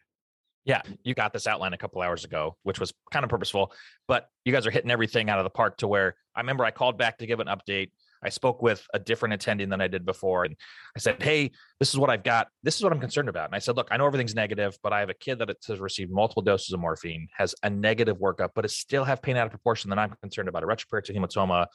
Yeah, 0.66 0.82
you 1.04 1.14
got 1.14 1.32
this 1.32 1.46
outline 1.46 1.74
a 1.74 1.78
couple 1.78 2.02
hours 2.02 2.26
ago, 2.26 2.58
which 2.64 2.80
was 2.80 2.92
kind 3.12 3.24
of 3.24 3.30
purposeful, 3.30 3.72
but 4.08 4.30
you 4.46 4.52
guys 4.52 4.66
are 4.66 4.72
hitting 4.72 4.90
everything 4.90 5.30
out 5.30 5.38
of 5.38 5.44
the 5.44 5.52
park 5.52 5.78
to 5.78 5.88
where 5.88 6.16
I 6.36 6.42
remember 6.42 6.66
I 6.66 6.72
called 6.72 6.98
back 6.98 7.20
to 7.20 7.28
give 7.28 7.40
an 7.40 7.48
update. 7.48 7.92
I 8.24 8.30
spoke 8.30 8.64
with 8.64 8.84
a 8.92 8.98
different 8.98 9.36
attending 9.36 9.70
than 9.70 9.80
I 9.80 9.88
did 9.88 10.06
before. 10.06 10.44
And 10.44 10.56
I 10.96 11.00
said, 11.00 11.22
Hey, 11.22 11.52
this 11.80 11.90
is 11.90 12.00
what 12.00 12.10
I've 12.10 12.24
got. 12.24 12.48
This 12.64 12.76
is 12.76 12.84
what 12.84 12.92
I'm 12.92 13.00
concerned 13.00 13.30
about. 13.30 13.46
And 13.46 13.56
I 13.56 13.60
said, 13.60 13.76
Look, 13.76 13.90
I 13.92 13.98
know 13.98 14.08
everything's 14.08 14.34
negative, 14.34 14.76
but 14.82 14.92
I 14.92 15.02
have 15.02 15.12
a 15.12 15.14
kid 15.14 15.38
that 15.40 15.56
has 15.68 15.80
received 15.80 16.12
multiple 16.12 16.42
doses 16.42 16.74
of 16.74 16.80
morphine, 16.80 17.28
has 17.38 17.54
a 17.62 17.70
negative 17.70 18.18
workup, 18.18 18.50
but 18.56 18.66
it 18.66 18.72
still 18.72 19.04
have 19.04 19.22
pain 19.22 19.38
out 19.38 19.46
of 19.46 19.52
proportion 19.52 19.92
that 19.92 20.00
I'm 20.00 20.16
concerned 20.22 20.50
about 20.50 20.64
a 20.64 20.66
retroperitoneal 20.66 21.18
hematoma, 21.18 21.68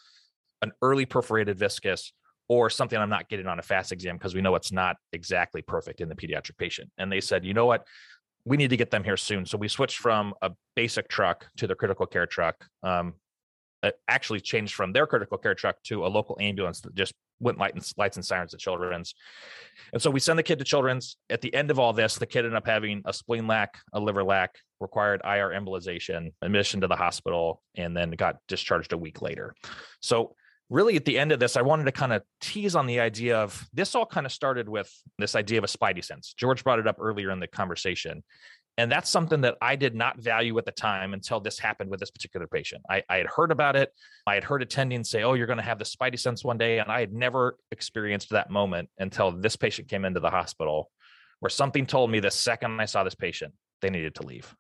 an 0.62 0.73
early 0.82 1.06
perforated 1.06 1.56
viscus, 1.56 2.12
or 2.50 2.68
something 2.68 2.99
I'm 2.99 3.09
not 3.09 3.28
getting 3.28 3.47
on 3.47 3.61
a 3.61 3.62
fast 3.62 3.92
exam 3.92 4.16
because 4.16 4.35
we 4.35 4.40
know 4.40 4.56
it's 4.56 4.73
not 4.73 4.97
exactly 5.12 5.62
perfect 5.62 6.00
in 6.00 6.09
the 6.09 6.16
pediatric 6.16 6.59
patient. 6.59 6.90
And 6.99 7.11
they 7.11 7.20
said, 7.20 7.44
you 7.44 7.54
know 7.54 7.66
what? 7.66 7.87
We 8.44 8.56
need 8.56 8.70
to 8.70 8.76
get 8.76 8.90
them 8.90 9.04
here 9.04 9.16
soon. 9.16 9.47
So 9.47 9.59
we 9.59 9.68
switched 9.68 9.99
from 9.99 10.35
a 10.42 10.50
basic 10.75 11.09
truck 11.09 11.47
to 11.59 11.66
the 11.66 11.75
critical 11.75 12.06
care 12.06 12.26
truck. 12.26 12.64
Um, 12.82 13.14
actually 14.09 14.40
changed 14.40 14.75
from 14.75 14.92
their 14.92 15.06
critical 15.06 15.38
care 15.38 15.54
truck 15.54 15.82
to 15.85 16.04
a 16.04 16.09
local 16.09 16.37
ambulance 16.40 16.80
that 16.82 16.94
just 16.94 17.14
went 17.40 17.59
light 17.59 17.75
and, 17.75 17.92
lights 17.97 18.16
and 18.16 18.25
sirens 18.25 18.50
to 18.50 18.59
children's. 18.59 19.14
And 19.92 20.02
so 20.02 20.11
we 20.11 20.20
send 20.20 20.38
the 20.38 20.42
kid 20.42 20.59
to 20.59 20.64
children's. 20.64 21.16
At 21.30 21.40
the 21.40 21.54
end 21.54 21.70
of 21.70 21.78
all 21.78 21.92
this, 21.92 22.16
the 22.16 22.26
kid 22.26 22.40
ended 22.40 22.54
up 22.54 22.66
having 22.66 23.02
a 23.06 23.12
spleen 23.12 23.47
lac, 23.47 23.78
a 23.92 24.00
liver 24.00 24.23
lac, 24.23 24.56
required 24.80 25.23
IR 25.25 25.50
embolization, 25.50 26.32
admission 26.42 26.82
to 26.82 26.87
the 26.87 26.97
hospital, 26.97 27.62
and 27.76 27.97
then 27.97 28.11
got 28.11 28.37
discharged 28.49 28.92
a 28.92 28.99
week 28.99 29.23
later. 29.23 29.54
So 30.00 30.35
really 30.70 30.96
at 30.96 31.04
the 31.04 31.18
end 31.18 31.32
of 31.32 31.40
this, 31.40 31.56
I 31.56 31.62
wanted 31.62 31.84
to 31.84 31.92
kind 31.92 32.12
of 32.12 32.22
tease 32.40 32.76
on 32.76 32.86
the 32.86 33.00
idea 33.00 33.36
of 33.36 33.68
this 33.74 33.94
all 33.94 34.06
kind 34.06 34.24
of 34.24 34.32
started 34.32 34.68
with 34.68 34.90
this 35.18 35.34
idea 35.34 35.58
of 35.58 35.64
a 35.64 35.66
spidey 35.66 36.04
sense. 36.04 36.32
George 36.32 36.64
brought 36.64 36.78
it 36.78 36.86
up 36.86 36.96
earlier 37.00 37.30
in 37.30 37.40
the 37.40 37.48
conversation. 37.48 38.22
And 38.78 38.90
that's 38.90 39.10
something 39.10 39.42
that 39.42 39.56
I 39.60 39.76
did 39.76 39.94
not 39.94 40.18
value 40.20 40.56
at 40.56 40.64
the 40.64 40.72
time 40.72 41.12
until 41.12 41.40
this 41.40 41.58
happened 41.58 41.90
with 41.90 42.00
this 42.00 42.10
particular 42.10 42.46
patient. 42.46 42.82
I, 42.88 43.02
I 43.10 43.16
had 43.16 43.26
heard 43.26 43.50
about 43.50 43.76
it. 43.76 43.92
I 44.26 44.34
had 44.34 44.44
heard 44.44 44.62
attendings 44.62 45.08
say, 45.08 45.22
oh, 45.22 45.34
you're 45.34 45.48
going 45.48 45.58
to 45.58 45.62
have 45.62 45.78
the 45.78 45.84
spidey 45.84 46.18
sense 46.18 46.44
one 46.44 46.56
day. 46.56 46.78
And 46.78 46.90
I 46.90 47.00
had 47.00 47.12
never 47.12 47.58
experienced 47.72 48.30
that 48.30 48.48
moment 48.48 48.88
until 48.98 49.32
this 49.32 49.56
patient 49.56 49.88
came 49.88 50.04
into 50.04 50.20
the 50.20 50.30
hospital 50.30 50.90
where 51.40 51.50
something 51.50 51.84
told 51.84 52.10
me 52.10 52.20
the 52.20 52.30
second 52.30 52.80
I 52.80 52.84
saw 52.84 53.02
this 53.02 53.14
patient, 53.14 53.52
they 53.82 53.90
needed 53.90 54.14
to 54.14 54.22
leave. 54.22 54.54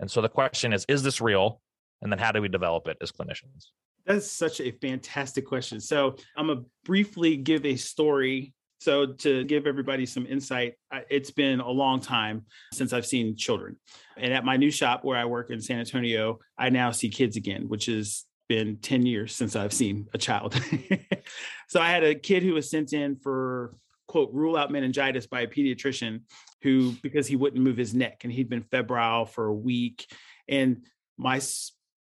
And 0.00 0.10
so 0.10 0.20
the 0.20 0.28
question 0.28 0.72
is, 0.72 0.84
is 0.88 1.02
this 1.02 1.20
real? 1.20 1.60
And 2.02 2.10
then 2.10 2.18
how 2.18 2.32
do 2.32 2.40
we 2.40 2.48
develop 2.48 2.88
it 2.88 2.96
as 3.00 3.12
clinicians? 3.12 3.66
That's 4.06 4.30
such 4.30 4.60
a 4.60 4.70
fantastic 4.70 5.46
question. 5.46 5.80
So 5.80 6.16
I'm 6.36 6.48
gonna 6.48 6.62
briefly 6.84 7.36
give 7.36 7.64
a 7.64 7.76
story. 7.76 8.52
So 8.78 9.06
to 9.06 9.44
give 9.44 9.66
everybody 9.66 10.04
some 10.04 10.26
insight, 10.26 10.74
it's 11.08 11.30
been 11.30 11.60
a 11.60 11.70
long 11.70 12.00
time 12.00 12.44
since 12.74 12.92
I've 12.92 13.06
seen 13.06 13.36
children. 13.36 13.76
And 14.18 14.32
at 14.32 14.44
my 14.44 14.58
new 14.58 14.70
shop 14.70 15.04
where 15.04 15.16
I 15.16 15.24
work 15.24 15.50
in 15.50 15.60
San 15.60 15.78
Antonio, 15.78 16.38
I 16.58 16.68
now 16.68 16.90
see 16.90 17.08
kids 17.08 17.36
again, 17.36 17.68
which 17.68 17.86
has 17.86 18.24
been 18.46 18.76
10 18.76 19.06
years 19.06 19.34
since 19.34 19.56
I've 19.56 19.72
seen 19.72 20.06
a 20.12 20.18
child. 20.18 20.54
so 21.68 21.80
I 21.80 21.88
had 21.88 22.04
a 22.04 22.14
kid 22.14 22.42
who 22.42 22.54
was 22.54 22.70
sent 22.70 22.92
in 22.92 23.16
for 23.16 23.74
quote 24.06 24.32
rule 24.32 24.56
out 24.56 24.70
meningitis 24.70 25.26
by 25.26 25.42
a 25.42 25.46
pediatrician 25.46 26.20
who 26.62 26.92
because 27.02 27.26
he 27.26 27.36
wouldn't 27.36 27.62
move 27.62 27.76
his 27.76 27.94
neck 27.94 28.20
and 28.24 28.32
he'd 28.32 28.50
been 28.50 28.62
febrile 28.62 29.24
for 29.24 29.46
a 29.46 29.54
week 29.54 30.06
and 30.48 30.84
my 31.16 31.40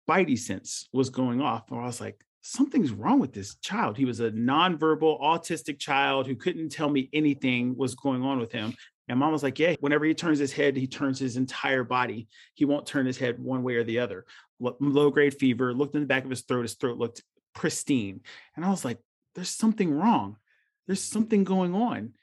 spidey 0.09 0.37
sense 0.37 0.87
was 0.93 1.09
going 1.09 1.41
off. 1.41 1.69
And 1.69 1.79
I 1.79 1.85
was 1.85 2.01
like, 2.01 2.23
something's 2.41 2.91
wrong 2.91 3.19
with 3.19 3.33
this 3.33 3.55
child. 3.55 3.97
He 3.97 4.05
was 4.05 4.19
a 4.19 4.31
nonverbal 4.31 5.21
autistic 5.21 5.79
child 5.79 6.27
who 6.27 6.35
couldn't 6.35 6.69
tell 6.69 6.89
me 6.89 7.09
anything 7.13 7.75
was 7.77 7.95
going 7.95 8.23
on 8.23 8.39
with 8.39 8.51
him. 8.51 8.73
And 9.07 9.19
mom 9.19 9.31
was 9.31 9.43
like, 9.43 9.57
Yeah, 9.57 9.75
whenever 9.79 10.05
he 10.05 10.13
turns 10.13 10.39
his 10.39 10.53
head, 10.53 10.77
he 10.77 10.87
turns 10.87 11.19
his 11.19 11.35
entire 11.35 11.83
body. 11.83 12.27
He 12.53 12.65
won't 12.65 12.85
turn 12.85 13.05
his 13.05 13.17
head 13.17 13.39
one 13.39 13.63
way 13.63 13.75
or 13.75 13.83
the 13.83 13.99
other. 13.99 14.25
Low 14.59 15.09
grade 15.09 15.33
fever, 15.33 15.73
looked 15.73 15.95
in 15.95 16.01
the 16.01 16.07
back 16.07 16.25
of 16.25 16.29
his 16.29 16.41
throat. 16.41 16.63
His 16.63 16.75
throat 16.75 16.97
looked 16.97 17.23
pristine. 17.55 18.21
And 18.55 18.63
I 18.63 18.69
was 18.69 18.85
like, 18.85 18.99
There's 19.33 19.49
something 19.49 19.91
wrong. 19.91 20.37
There's 20.85 21.03
something 21.03 21.43
going 21.43 21.73
on. 21.73 22.13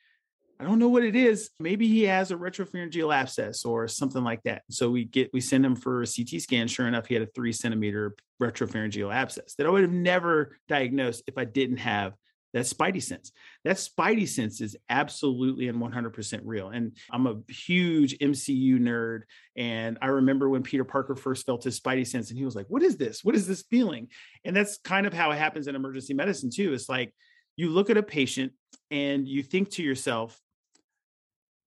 I 0.59 0.65
don't 0.65 0.79
know 0.79 0.89
what 0.89 1.05
it 1.05 1.15
is. 1.15 1.51
Maybe 1.61 1.87
he 1.87 2.05
has 2.05 2.31
a 2.31 2.37
retropharyngeal 2.37 3.15
abscess 3.15 3.65
or 3.65 3.89
something 3.89 4.25
like 4.25 4.43
that. 4.45 4.63
So 4.71 4.91
we 4.91 5.05
get 5.05 5.31
we 5.33 5.41
send 5.41 5.67
him 5.67 5.77
for 5.77 6.03
a 6.03 6.07
CT 6.07 6.41
scan. 6.41 6.69
Sure 6.69 6.89
enough, 6.89 7.07
he 7.07 7.15
had 7.15 7.23
a 7.23 7.29
three 7.35 7.53
centimeter 7.53 8.15
retropharyngeal 8.43 9.15
abscess 9.15 9.55
that 9.57 9.67
I 9.67 9.71
would 9.71 9.83
have 9.83 9.93
never 9.93 10.57
diagnosed 10.69 11.25
if 11.27 11.37
I 11.37 11.45
didn't 11.45 11.79
have 11.79 12.15
that 12.55 12.65
spidey 12.65 13.03
sense. 13.03 13.33
That 13.65 13.77
spidey 13.77 14.27
sense 14.27 14.63
is 14.63 14.77
absolutely 14.89 15.69
and 15.69 15.79
100% 15.79 16.41
real. 16.45 16.71
And 16.71 16.97
I'm 17.11 17.27
a 17.27 17.37
huge 17.53 18.19
MCU 18.19 18.79
nerd. 18.79 19.23
And 19.57 19.99
I 20.01 20.07
remember 20.07 20.49
when 20.49 20.63
Peter 20.63 20.85
Parker 20.85 21.17
first 21.17 21.45
felt 21.45 21.65
his 21.65 21.79
spidey 21.79 22.07
sense 22.07 22.31
and 22.31 22.39
he 22.39 22.47
was 22.47 22.57
like, 22.57 22.67
What 22.69 22.83
is 22.83 22.97
this? 22.97 23.23
What 23.23 23.35
is 23.35 23.47
this 23.47 23.65
feeling? 23.71 24.09
And 24.45 24.57
that's 24.57 24.79
kind 24.79 25.07
of 25.07 25.13
how 25.13 25.33
it 25.33 25.37
happens 25.37 25.67
in 25.67 25.77
emergency 25.77 26.15
medicine, 26.15 26.51
too. 26.51 26.73
It's 26.73 26.89
like 26.89 27.13
you 27.57 27.69
look 27.69 27.91
at 27.91 27.99
a 27.99 28.03
patient 28.03 28.53
and 28.91 29.29
you 29.29 29.43
think 29.43 29.71
to 29.73 29.83
yourself, 29.83 30.41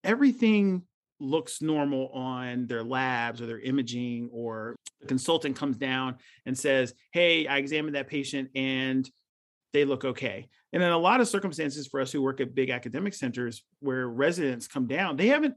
everything 0.04 0.84
looks 1.20 1.62
normal 1.62 2.10
on 2.10 2.66
their 2.68 2.84
labs 2.84 3.42
or 3.42 3.46
their 3.46 3.60
imaging 3.60 4.30
or 4.32 4.76
the 5.02 5.08
consultant 5.08 5.56
comes 5.56 5.76
down 5.76 6.16
and 6.46 6.58
says 6.58 6.94
hey 7.12 7.46
i 7.46 7.58
examined 7.58 7.96
that 7.96 8.08
patient 8.08 8.50
and 8.56 9.10
they 9.74 9.86
look 9.86 10.06
okay. 10.06 10.48
And 10.74 10.84
in 10.84 10.90
a 10.90 10.98
lot 10.98 11.22
of 11.22 11.28
circumstances 11.28 11.88
for 11.88 12.00
us 12.00 12.12
who 12.12 12.22
work 12.22 12.42
at 12.42 12.56
big 12.56 12.70
academic 12.70 13.14
centers 13.14 13.64
where 13.80 14.08
residents 14.08 14.68
come 14.68 14.88
down 14.88 15.18
they 15.18 15.28
haven't 15.28 15.56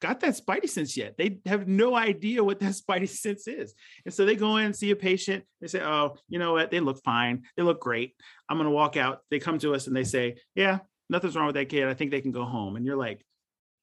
got 0.00 0.20
that 0.20 0.34
spidey 0.34 0.68
sense 0.68 0.96
yet. 0.96 1.16
They 1.18 1.40
have 1.44 1.68
no 1.68 1.94
idea 1.94 2.42
what 2.42 2.58
that 2.60 2.72
spidey 2.88 3.08
sense 3.08 3.46
is. 3.46 3.74
And 4.04 4.14
so 4.14 4.24
they 4.24 4.34
go 4.34 4.56
in 4.56 4.66
and 4.66 4.76
see 4.76 4.90
a 4.90 4.96
patient 4.96 5.44
they 5.60 5.66
say 5.66 5.82
oh 5.82 6.16
you 6.28 6.38
know 6.38 6.52
what? 6.52 6.70
They 6.70 6.80
look 6.80 7.02
fine. 7.02 7.42
They 7.56 7.62
look 7.62 7.80
great. 7.80 8.14
I'm 8.48 8.56
going 8.56 8.68
to 8.68 8.74
walk 8.74 8.96
out. 8.96 9.20
They 9.30 9.38
come 9.38 9.58
to 9.58 9.74
us 9.74 9.86
and 9.86 9.96
they 9.96 10.04
say 10.04 10.36
yeah 10.54 10.78
nothing's 11.08 11.36
wrong 11.36 11.46
with 11.46 11.56
that 11.56 11.68
kid. 11.68 11.88
I 11.88 11.94
think 11.94 12.12
they 12.12 12.20
can 12.20 12.32
go 12.32 12.44
home. 12.44 12.76
And 12.76 12.86
you're 12.86 12.96
like 12.96 13.24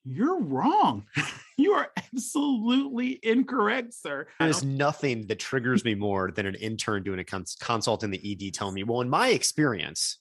you're 0.07 0.41
wrong. 0.41 1.05
you 1.57 1.73
are 1.73 1.89
absolutely 2.13 3.19
incorrect, 3.23 3.93
sir. 3.93 4.27
There's 4.39 4.63
um, 4.63 4.77
nothing 4.77 5.27
that 5.27 5.39
triggers 5.39 5.83
me 5.85 5.95
more 5.95 6.31
than 6.31 6.45
an 6.45 6.55
intern 6.55 7.03
doing 7.03 7.19
a 7.19 7.23
cons- 7.23 7.57
consult 7.59 8.03
in 8.03 8.11
the 8.11 8.21
ED 8.49 8.53
telling 8.53 8.73
me, 8.73 8.83
well, 8.83 9.01
in 9.01 9.09
my 9.09 9.29
experience, 9.29 10.19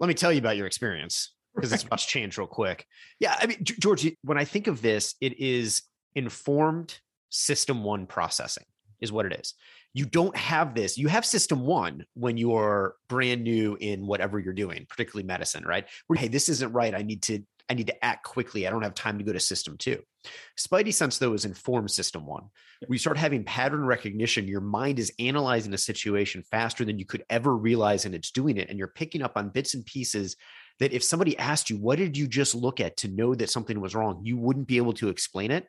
let 0.00 0.08
me 0.08 0.14
tell 0.14 0.32
you 0.32 0.38
about 0.38 0.56
your 0.56 0.66
experience 0.66 1.34
because 1.54 1.70
right. 1.70 1.80
it's 1.80 1.90
much 1.90 2.08
change 2.08 2.36
real 2.36 2.46
quick. 2.46 2.86
Yeah. 3.20 3.36
I 3.38 3.46
mean, 3.46 3.58
George, 3.62 4.10
when 4.22 4.38
I 4.38 4.44
think 4.44 4.66
of 4.66 4.82
this, 4.82 5.14
it 5.20 5.38
is 5.38 5.82
informed 6.14 6.98
system 7.30 7.84
one 7.84 8.06
processing 8.06 8.64
is 9.00 9.12
what 9.12 9.26
it 9.26 9.32
is. 9.32 9.54
You 9.92 10.06
don't 10.06 10.36
have 10.36 10.74
this. 10.74 10.98
You 10.98 11.06
have 11.06 11.24
system 11.24 11.64
one 11.64 12.04
when 12.14 12.36
you're 12.36 12.96
brand 13.08 13.44
new 13.44 13.76
in 13.80 14.06
whatever 14.06 14.40
you're 14.40 14.52
doing, 14.52 14.86
particularly 14.88 15.24
medicine, 15.24 15.64
right? 15.64 15.86
Where, 16.08 16.18
hey, 16.18 16.26
this 16.26 16.48
isn't 16.48 16.72
right. 16.72 16.94
I 16.94 17.02
need 17.02 17.22
to 17.24 17.44
I 17.68 17.74
need 17.74 17.86
to 17.86 18.04
act 18.04 18.24
quickly. 18.24 18.66
I 18.66 18.70
don't 18.70 18.82
have 18.82 18.94
time 18.94 19.18
to 19.18 19.24
go 19.24 19.32
to 19.32 19.40
system 19.40 19.76
two. 19.78 20.02
Spidey 20.58 20.92
sense, 20.92 21.18
though, 21.18 21.32
is 21.32 21.44
informed 21.44 21.90
system 21.90 22.26
one. 22.26 22.44
We 22.88 22.98
start 22.98 23.16
having 23.16 23.44
pattern 23.44 23.84
recognition. 23.84 24.48
Your 24.48 24.60
mind 24.60 24.98
is 24.98 25.12
analyzing 25.18 25.72
a 25.72 25.78
situation 25.78 26.42
faster 26.50 26.84
than 26.84 26.98
you 26.98 27.06
could 27.06 27.24
ever 27.30 27.56
realize, 27.56 28.04
and 28.04 28.14
it's 28.14 28.30
doing 28.30 28.58
it. 28.58 28.68
And 28.68 28.78
you're 28.78 28.88
picking 28.88 29.22
up 29.22 29.36
on 29.36 29.48
bits 29.48 29.74
and 29.74 29.84
pieces 29.84 30.36
that 30.80 30.92
if 30.92 31.02
somebody 31.02 31.38
asked 31.38 31.70
you, 31.70 31.76
What 31.78 31.98
did 31.98 32.16
you 32.16 32.26
just 32.26 32.54
look 32.54 32.80
at 32.80 32.96
to 32.98 33.08
know 33.08 33.34
that 33.34 33.50
something 33.50 33.80
was 33.80 33.94
wrong? 33.94 34.20
you 34.22 34.36
wouldn't 34.36 34.66
be 34.68 34.76
able 34.76 34.94
to 34.94 35.08
explain 35.08 35.50
it, 35.50 35.66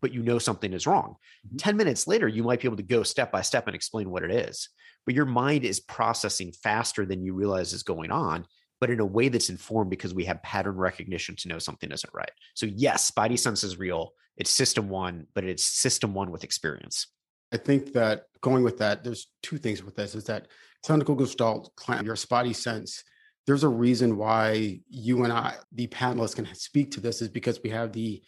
but 0.00 0.12
you 0.12 0.22
know 0.22 0.38
something 0.38 0.72
is 0.72 0.86
wrong. 0.86 1.16
Mm-hmm. 1.46 1.56
10 1.56 1.76
minutes 1.76 2.06
later, 2.06 2.28
you 2.28 2.42
might 2.42 2.60
be 2.60 2.68
able 2.68 2.76
to 2.76 2.82
go 2.82 3.02
step 3.02 3.32
by 3.32 3.40
step 3.40 3.66
and 3.66 3.76
explain 3.76 4.10
what 4.10 4.24
it 4.24 4.30
is. 4.30 4.68
But 5.06 5.14
your 5.14 5.26
mind 5.26 5.64
is 5.64 5.80
processing 5.80 6.52
faster 6.62 7.06
than 7.06 7.24
you 7.24 7.34
realize 7.34 7.72
is 7.72 7.82
going 7.82 8.10
on 8.10 8.46
but 8.82 8.90
in 8.90 8.98
a 8.98 9.06
way 9.06 9.28
that's 9.28 9.48
informed 9.48 9.90
because 9.90 10.12
we 10.12 10.24
have 10.24 10.42
pattern 10.42 10.74
recognition 10.74 11.36
to 11.36 11.46
know 11.46 11.60
something 11.60 11.92
isn't 11.92 12.12
right. 12.12 12.32
So 12.54 12.66
yes, 12.66 13.08
spidey 13.08 13.38
sense 13.38 13.62
is 13.62 13.78
real. 13.78 14.12
It's 14.36 14.50
system 14.50 14.88
one, 14.88 15.28
but 15.34 15.44
it's 15.44 15.62
system 15.62 16.14
one 16.14 16.32
with 16.32 16.42
experience. 16.42 17.06
I 17.52 17.58
think 17.58 17.92
that 17.92 18.24
going 18.40 18.64
with 18.64 18.78
that, 18.78 19.04
there's 19.04 19.28
two 19.40 19.56
things 19.56 19.84
with 19.84 19.94
this 19.94 20.16
is 20.16 20.24
that 20.24 20.48
clinical 20.82 21.14
gestalt, 21.14 21.70
your 22.02 22.16
spidey 22.16 22.56
sense, 22.56 23.04
there's 23.46 23.62
a 23.62 23.68
reason 23.68 24.16
why 24.16 24.80
you 24.88 25.22
and 25.22 25.32
I, 25.32 25.54
the 25.70 25.86
panelists, 25.86 26.34
can 26.34 26.52
speak 26.52 26.90
to 26.90 27.00
this 27.00 27.22
is 27.22 27.28
because 27.28 27.62
we 27.62 27.70
have 27.70 27.92
the 27.92 28.20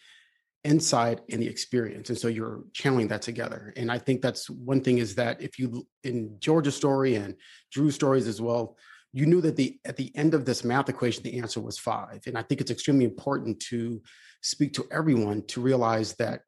insight 0.63 1.19
and 1.29 1.41
the 1.41 1.49
experience. 1.49 2.07
And 2.07 2.17
so 2.17 2.29
you're 2.29 2.63
channeling 2.71 3.09
that 3.09 3.21
together. 3.21 3.73
And 3.75 3.91
I 3.91 3.97
think 3.97 4.21
that's 4.21 4.49
one 4.49 4.79
thing 4.79 4.99
is 4.99 5.15
that 5.15 5.41
if 5.41 5.59
you, 5.59 5.85
in 6.05 6.37
George's 6.39 6.77
story 6.77 7.15
and 7.15 7.35
Drew's 7.73 7.95
stories 7.95 8.29
as 8.29 8.41
well, 8.41 8.77
you 9.15 9.25
knew 9.25 9.41
that 9.41 9.55
the 9.55 9.79
at 9.85 9.95
the 9.97 10.11
end 10.15 10.33
of 10.33 10.45
this 10.45 10.63
math 10.63 10.89
equation 10.89 11.23
the 11.23 11.39
answer 11.39 11.61
was 11.61 11.79
five 11.79 12.21
and 12.27 12.37
i 12.37 12.41
think 12.41 12.59
it's 12.59 12.71
extremely 12.71 13.05
important 13.05 13.59
to 13.59 14.01
speak 14.41 14.73
to 14.73 14.85
everyone 14.91 15.41
to 15.47 15.61
realize 15.61 16.13
that 16.15 16.41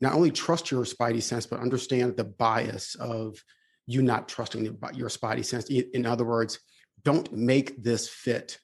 not 0.00 0.14
only 0.14 0.30
trust 0.30 0.70
your 0.70 0.84
spidey 0.84 1.22
sense 1.22 1.46
but 1.46 1.60
understand 1.60 2.16
the 2.16 2.24
bias 2.24 2.94
of 2.96 3.42
you 3.90 4.02
not 4.02 4.28
trusting 4.28 4.64
your 4.94 5.08
spidey 5.08 5.44
sense. 5.44 5.68
In 5.68 6.06
other 6.06 6.24
words, 6.24 6.60
don't 7.02 7.32
make 7.32 7.82
this 7.82 8.08
fit. 8.08 8.58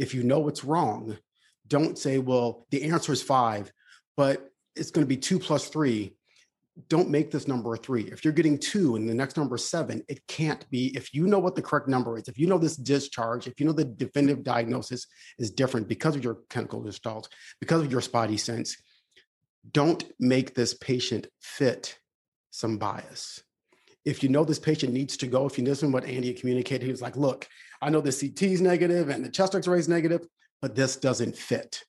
If 0.00 0.14
you 0.14 0.24
know 0.24 0.48
it's 0.48 0.64
wrong, 0.64 1.16
don't 1.68 1.96
say, 1.96 2.18
well, 2.18 2.66
the 2.70 2.84
answer 2.84 3.12
is 3.12 3.22
five, 3.22 3.72
but 4.16 4.48
it's 4.74 4.90
going 4.90 5.04
to 5.04 5.08
be 5.08 5.16
two 5.16 5.38
plus 5.38 5.68
three. 5.68 6.16
Don't 6.88 7.10
make 7.10 7.30
this 7.30 7.46
number 7.46 7.74
a 7.74 7.76
three. 7.76 8.04
If 8.04 8.24
you're 8.24 8.32
getting 8.32 8.58
two 8.58 8.96
and 8.96 9.06
the 9.06 9.14
next 9.14 9.36
number 9.36 9.58
seven, 9.58 10.02
it 10.08 10.26
can't 10.26 10.68
be. 10.70 10.86
If 10.96 11.12
you 11.12 11.26
know 11.26 11.38
what 11.38 11.54
the 11.54 11.60
correct 11.60 11.86
number 11.86 12.16
is, 12.16 12.28
if 12.28 12.38
you 12.38 12.46
know 12.46 12.56
this 12.56 12.76
discharge, 12.76 13.46
if 13.46 13.60
you 13.60 13.66
know 13.66 13.72
the 13.72 13.84
definitive 13.84 14.42
diagnosis 14.42 15.06
is 15.38 15.50
different 15.50 15.86
because 15.86 16.16
of 16.16 16.24
your 16.24 16.38
clinical 16.48 16.80
gestalt, 16.80 17.28
because 17.60 17.82
of 17.82 17.92
your 17.92 18.00
spidey 18.00 18.40
sense, 18.40 18.76
don't 19.70 20.04
make 20.18 20.54
this 20.54 20.72
patient 20.74 21.26
fit 21.40 21.98
some 22.50 22.78
bias. 22.78 23.42
If 24.04 24.22
you 24.22 24.30
know 24.30 24.44
this 24.44 24.58
patient 24.58 24.92
needs 24.92 25.16
to 25.18 25.26
go, 25.26 25.46
if 25.46 25.58
you 25.58 25.64
listen 25.64 25.92
what 25.92 26.06
Andy 26.06 26.32
communicated, 26.32 26.84
he 26.84 26.90
was 26.90 27.02
like, 27.02 27.16
look, 27.16 27.46
I 27.80 27.90
know 27.90 28.00
the 28.00 28.12
CT 28.12 28.42
is 28.50 28.60
negative 28.60 29.10
and 29.10 29.24
the 29.24 29.30
chest 29.30 29.54
x-ray 29.54 29.78
is 29.78 29.88
negative, 29.88 30.26
but 30.60 30.74
this 30.74 30.96
doesn't 30.96 31.36
fit. 31.36 31.84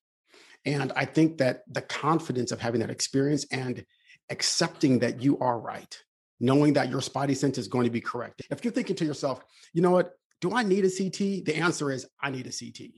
And 0.66 0.92
I 0.96 1.06
think 1.06 1.40
that 1.40 1.62
the 1.68 1.82
confidence 1.82 2.52
of 2.52 2.62
having 2.62 2.82
that 2.82 2.90
experience 2.90 3.46
and 3.52 3.84
accepting 4.30 5.00
that 5.00 5.22
you 5.22 5.38
are 5.40 5.60
right, 5.60 5.98
knowing 6.40 6.74
that 6.74 6.90
your 6.90 7.02
spidey 7.02 7.36
sense 7.36 7.58
is 7.58 7.68
going 7.68 7.86
to 7.86 7.92
be 7.92 8.02
correct. 8.02 8.42
If 8.50 8.64
you're 8.64 8.74
thinking 8.74 8.96
to 8.98 9.06
yourself, 9.06 9.44
you 9.74 9.82
know 9.82 9.92
what, 9.92 10.14
do 10.42 10.54
I 10.54 10.64
need 10.64 10.86
a 10.86 10.90
CT? 10.90 11.46
The 11.46 11.56
answer 11.56 11.92
is 11.92 12.08
I 12.22 12.30
need 12.30 12.48
a 12.48 12.52
CT. 12.52 12.90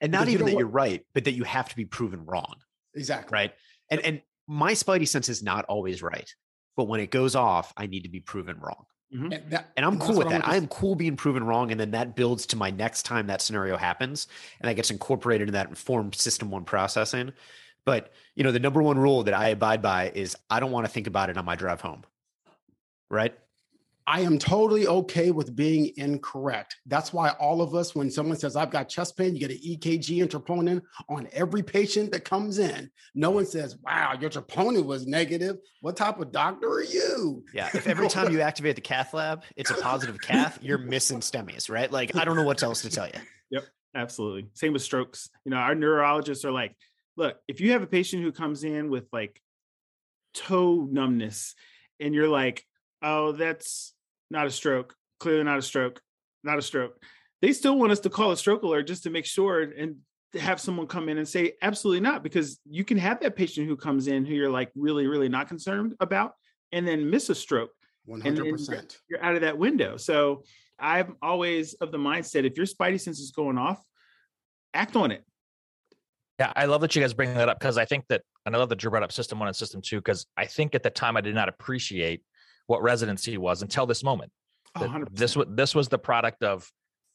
And 0.00 0.12
not 0.12 0.26
because 0.26 0.34
even 0.34 0.46
you 0.46 0.52
that 0.52 0.58
you're 0.58 0.68
right, 0.68 1.04
but 1.14 1.24
that 1.24 1.32
you 1.32 1.44
have 1.44 1.68
to 1.68 1.76
be 1.76 1.84
proven 1.84 2.24
wrong. 2.24 2.54
Exactly. 2.94 3.34
Right. 3.34 3.52
And 3.90 4.00
and 4.00 4.22
my 4.46 4.72
spidey 4.72 5.06
sense 5.06 5.28
is 5.28 5.42
not 5.42 5.64
always 5.66 6.02
right. 6.02 6.32
But 6.76 6.84
when 6.84 7.00
it 7.00 7.10
goes 7.10 7.34
off, 7.34 7.72
I 7.76 7.86
need 7.86 8.04
to 8.04 8.08
be 8.08 8.20
proven 8.20 8.58
wrong. 8.58 8.86
Mm-hmm. 9.14 9.32
And, 9.32 9.50
that, 9.50 9.70
and, 9.76 9.84
I'm 9.84 9.94
and 9.94 10.00
cool 10.00 10.16
with 10.16 10.28
that. 10.28 10.46
I 10.46 10.56
am 10.56 10.68
cool 10.68 10.94
being 10.94 11.16
proven 11.16 11.44
wrong. 11.44 11.70
And 11.70 11.80
then 11.80 11.90
that 11.92 12.14
builds 12.14 12.46
to 12.46 12.56
my 12.56 12.70
next 12.70 13.02
time 13.02 13.26
that 13.26 13.42
scenario 13.42 13.76
happens. 13.76 14.28
And 14.60 14.68
that 14.68 14.74
gets 14.74 14.90
incorporated 14.90 15.48
in 15.48 15.54
that 15.54 15.68
informed 15.68 16.14
system 16.14 16.50
one 16.50 16.64
processing. 16.64 17.32
But, 17.84 18.12
you 18.34 18.44
know, 18.44 18.52
the 18.52 18.58
number 18.58 18.82
one 18.82 18.98
rule 18.98 19.22
that 19.24 19.34
I 19.34 19.48
abide 19.48 19.82
by 19.82 20.10
is 20.14 20.36
I 20.48 20.60
don't 20.60 20.70
want 20.70 20.86
to 20.86 20.92
think 20.92 21.06
about 21.06 21.30
it 21.30 21.36
on 21.36 21.44
my 21.44 21.56
drive 21.56 21.80
home. 21.80 22.04
Right. 23.08 23.34
I 24.06 24.22
am 24.22 24.40
totally 24.40 24.88
okay 24.88 25.30
with 25.30 25.54
being 25.54 25.92
incorrect. 25.96 26.76
That's 26.86 27.12
why 27.12 27.30
all 27.38 27.62
of 27.62 27.76
us, 27.76 27.94
when 27.94 28.10
someone 28.10 28.36
says, 28.36 28.56
I've 28.56 28.70
got 28.70 28.88
chest 28.88 29.16
pain, 29.16 29.34
you 29.34 29.40
get 29.40 29.52
an 29.52 29.58
EKG 29.58 30.20
and 30.20 30.28
troponin 30.28 30.82
on 31.08 31.28
every 31.32 31.62
patient 31.62 32.10
that 32.10 32.24
comes 32.24 32.58
in. 32.58 32.90
No 33.14 33.30
one 33.30 33.46
says, 33.46 33.76
wow, 33.84 34.14
your 34.20 34.28
troponin 34.28 34.84
was 34.84 35.06
negative. 35.06 35.58
What 35.80 35.96
type 35.96 36.18
of 36.18 36.32
doctor 36.32 36.68
are 36.68 36.82
you? 36.82 37.44
Yeah. 37.54 37.68
If 37.72 37.86
every 37.86 38.08
time 38.08 38.32
you 38.32 38.40
activate 38.40 38.74
the 38.74 38.82
cath 38.82 39.14
lab, 39.14 39.44
it's 39.54 39.70
a 39.70 39.74
positive 39.74 40.20
cath, 40.20 40.58
you're 40.60 40.78
missing 40.78 41.20
STEMIs, 41.20 41.70
right? 41.70 41.90
Like, 41.90 42.16
I 42.16 42.24
don't 42.24 42.34
know 42.34 42.44
what 42.44 42.62
else 42.64 42.82
to 42.82 42.90
tell 42.90 43.06
you. 43.06 43.12
Yep. 43.52 43.64
Absolutely. 43.96 44.46
Same 44.54 44.72
with 44.72 44.82
strokes. 44.82 45.28
You 45.44 45.50
know, 45.50 45.56
our 45.56 45.74
neurologists 45.74 46.44
are 46.44 46.52
like, 46.52 46.76
look, 47.20 47.36
if 47.46 47.60
you 47.60 47.72
have 47.72 47.82
a 47.82 47.86
patient 47.86 48.22
who 48.22 48.32
comes 48.32 48.64
in 48.64 48.88
with 48.88 49.06
like 49.12 49.42
toe 50.32 50.88
numbness 50.90 51.54
and 52.00 52.14
you're 52.14 52.28
like, 52.28 52.64
oh, 53.02 53.32
that's 53.32 53.92
not 54.30 54.46
a 54.46 54.50
stroke, 54.50 54.94
clearly 55.18 55.44
not 55.44 55.58
a 55.58 55.62
stroke, 55.62 56.00
not 56.42 56.58
a 56.58 56.62
stroke. 56.62 56.96
They 57.42 57.52
still 57.52 57.78
want 57.78 57.92
us 57.92 58.00
to 58.00 58.10
call 58.10 58.32
a 58.32 58.36
stroke 58.38 58.62
alert 58.62 58.86
just 58.86 59.02
to 59.02 59.10
make 59.10 59.26
sure 59.26 59.60
and 59.60 59.96
have 60.38 60.60
someone 60.60 60.86
come 60.86 61.10
in 61.10 61.18
and 61.18 61.28
say, 61.28 61.52
absolutely 61.60 62.00
not, 62.00 62.22
because 62.22 62.58
you 62.64 62.84
can 62.84 62.96
have 62.96 63.20
that 63.20 63.36
patient 63.36 63.68
who 63.68 63.76
comes 63.76 64.06
in 64.06 64.24
who 64.24 64.32
you're 64.32 64.48
like 64.48 64.70
really, 64.74 65.06
really 65.06 65.28
not 65.28 65.46
concerned 65.46 65.94
about 66.00 66.32
and 66.72 66.88
then 66.88 67.10
miss 67.10 67.28
a 67.28 67.34
stroke. 67.34 67.70
100%. 68.08 68.96
You're 69.10 69.22
out 69.22 69.34
of 69.34 69.42
that 69.42 69.58
window. 69.58 69.98
So 69.98 70.44
I'm 70.78 71.16
always 71.20 71.74
of 71.74 71.92
the 71.92 71.98
mindset 71.98 72.44
if 72.44 72.56
your 72.56 72.64
spidey 72.64 72.98
sense 72.98 73.20
is 73.20 73.30
going 73.30 73.58
off, 73.58 73.84
act 74.72 74.96
on 74.96 75.10
it. 75.10 75.22
Yeah, 76.40 76.54
I 76.56 76.64
love 76.64 76.80
that 76.80 76.96
you 76.96 77.02
guys 77.02 77.12
bring 77.12 77.34
that 77.34 77.50
up 77.50 77.60
because 77.60 77.76
I 77.76 77.84
think 77.84 78.06
that, 78.08 78.22
and 78.46 78.56
I 78.56 78.58
love 78.58 78.70
that 78.70 78.82
you 78.82 78.88
brought 78.88 79.02
up 79.02 79.12
system 79.12 79.38
one 79.38 79.48
and 79.48 79.54
system 79.54 79.82
two 79.82 79.98
because 79.98 80.24
I 80.38 80.46
think 80.46 80.74
at 80.74 80.82
the 80.82 80.88
time 80.88 81.18
I 81.18 81.20
did 81.20 81.34
not 81.34 81.50
appreciate 81.50 82.22
what 82.66 82.82
residency 82.82 83.36
was 83.36 83.60
until 83.60 83.84
this 83.84 84.02
moment. 84.02 84.32
Oh, 84.74 85.04
this 85.10 85.36
was 85.36 85.48
this 85.50 85.74
was 85.74 85.88
the 85.88 85.98
product 85.98 86.42
of 86.42 86.66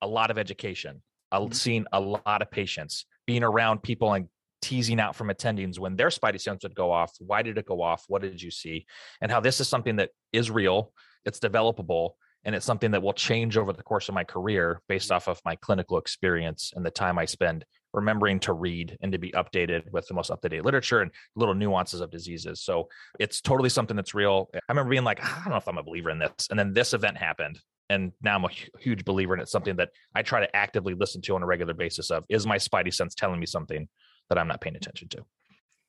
a 0.03 0.07
lot 0.07 0.29
of 0.29 0.37
education, 0.37 1.01
mm-hmm. 1.33 1.51
seeing 1.53 1.87
a 1.91 1.99
lot 1.99 2.43
of 2.43 2.51
patients, 2.51 3.07
being 3.25 3.43
around 3.43 3.81
people 3.81 4.13
and 4.13 4.27
teasing 4.61 4.99
out 4.99 5.15
from 5.15 5.29
attendings 5.29 5.79
when 5.79 5.95
their 5.95 6.09
spidey 6.09 6.39
sense 6.39 6.61
would 6.61 6.75
go 6.75 6.91
off. 6.91 7.11
Why 7.19 7.41
did 7.41 7.57
it 7.57 7.65
go 7.65 7.81
off? 7.81 8.03
What 8.07 8.21
did 8.21 8.39
you 8.39 8.51
see? 8.51 8.85
And 9.21 9.31
how 9.31 9.39
this 9.39 9.59
is 9.59 9.67
something 9.67 9.95
that 9.95 10.11
is 10.33 10.51
real, 10.51 10.91
it's 11.25 11.39
developable, 11.39 12.11
and 12.43 12.53
it's 12.53 12.65
something 12.65 12.91
that 12.91 13.01
will 13.01 13.13
change 13.13 13.57
over 13.57 13.73
the 13.73 13.81
course 13.81 14.07
of 14.07 14.13
my 14.13 14.23
career 14.23 14.81
based 14.87 15.11
off 15.11 15.27
of 15.27 15.41
my 15.43 15.55
clinical 15.55 15.97
experience 15.97 16.73
and 16.75 16.85
the 16.85 16.91
time 16.91 17.17
I 17.17 17.25
spend 17.25 17.65
remembering 17.95 18.39
to 18.41 18.53
read 18.53 18.97
and 19.01 19.11
to 19.11 19.17
be 19.17 19.31
updated 19.31 19.91
with 19.91 20.07
the 20.07 20.13
most 20.13 20.29
up-to-date 20.29 20.63
literature 20.63 21.01
and 21.01 21.11
little 21.35 21.55
nuances 21.55 22.01
of 22.01 22.11
diseases. 22.11 22.61
So 22.61 22.89
it's 23.19 23.41
totally 23.41 23.69
something 23.69 23.95
that's 23.95 24.13
real. 24.13 24.49
I 24.53 24.59
remember 24.69 24.91
being 24.91 25.03
like, 25.03 25.19
ah, 25.23 25.39
I 25.39 25.43
don't 25.45 25.51
know 25.51 25.57
if 25.57 25.67
I'm 25.67 25.77
a 25.77 25.83
believer 25.83 26.09
in 26.09 26.19
this. 26.19 26.47
And 26.49 26.59
then 26.59 26.73
this 26.73 26.93
event 26.93 27.17
happened. 27.17 27.59
And 27.89 28.11
now 28.21 28.35
I'm 28.35 28.43
a 28.45 28.49
huge 28.79 29.05
believer 29.05 29.33
in 29.35 29.39
it. 29.39 29.47
Something 29.47 29.75
that 29.77 29.89
I 30.13 30.23
try 30.23 30.39
to 30.39 30.55
actively 30.55 30.93
listen 30.93 31.21
to 31.21 31.35
on 31.35 31.43
a 31.43 31.45
regular 31.45 31.73
basis 31.73 32.09
of 32.11 32.23
is 32.29 32.45
my 32.45 32.57
spidey 32.57 32.93
sense 32.93 33.15
telling 33.15 33.39
me 33.39 33.45
something 33.45 33.87
that 34.29 34.37
I'm 34.37 34.47
not 34.47 34.59
paying 34.59 34.75
attention 34.75 35.07
to. 35.09 35.23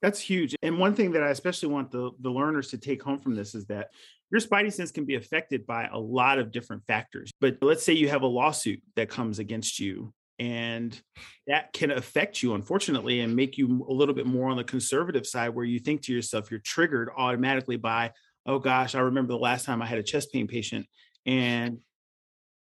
That's 0.02 0.20
huge. 0.20 0.54
And 0.62 0.78
one 0.78 0.94
thing 0.94 1.12
that 1.12 1.22
I 1.22 1.30
especially 1.30 1.70
want 1.70 1.90
the, 1.90 2.10
the 2.20 2.30
learners 2.30 2.68
to 2.68 2.78
take 2.78 3.02
home 3.02 3.18
from 3.18 3.34
this 3.34 3.54
is 3.54 3.64
that 3.66 3.88
your 4.30 4.42
spidey 4.42 4.70
sense 4.70 4.90
can 4.90 5.06
be 5.06 5.14
affected 5.14 5.66
by 5.66 5.86
a 5.86 5.98
lot 5.98 6.38
of 6.38 6.52
different 6.52 6.84
factors. 6.86 7.30
But 7.40 7.56
let's 7.62 7.82
say 7.82 7.94
you 7.94 8.10
have 8.10 8.22
a 8.22 8.26
lawsuit 8.26 8.82
that 8.96 9.08
comes 9.08 9.38
against 9.38 9.80
you, 9.80 10.12
and 10.38 11.00
that 11.46 11.72
can 11.72 11.90
affect 11.90 12.42
you, 12.42 12.54
unfortunately, 12.54 13.20
and 13.20 13.34
make 13.34 13.56
you 13.56 13.86
a 13.88 13.92
little 13.92 14.14
bit 14.14 14.26
more 14.26 14.50
on 14.50 14.56
the 14.56 14.64
conservative 14.64 15.26
side 15.26 15.50
where 15.50 15.64
you 15.64 15.78
think 15.78 16.02
to 16.02 16.12
yourself, 16.12 16.50
you're 16.50 16.60
triggered 16.60 17.08
automatically 17.16 17.76
by, 17.76 18.12
oh 18.44 18.58
gosh, 18.58 18.94
I 18.94 19.00
remember 19.00 19.32
the 19.32 19.38
last 19.38 19.64
time 19.64 19.80
I 19.80 19.86
had 19.86 19.98
a 19.98 20.02
chest 20.02 20.32
pain 20.32 20.46
patient. 20.46 20.86
And 21.24 21.78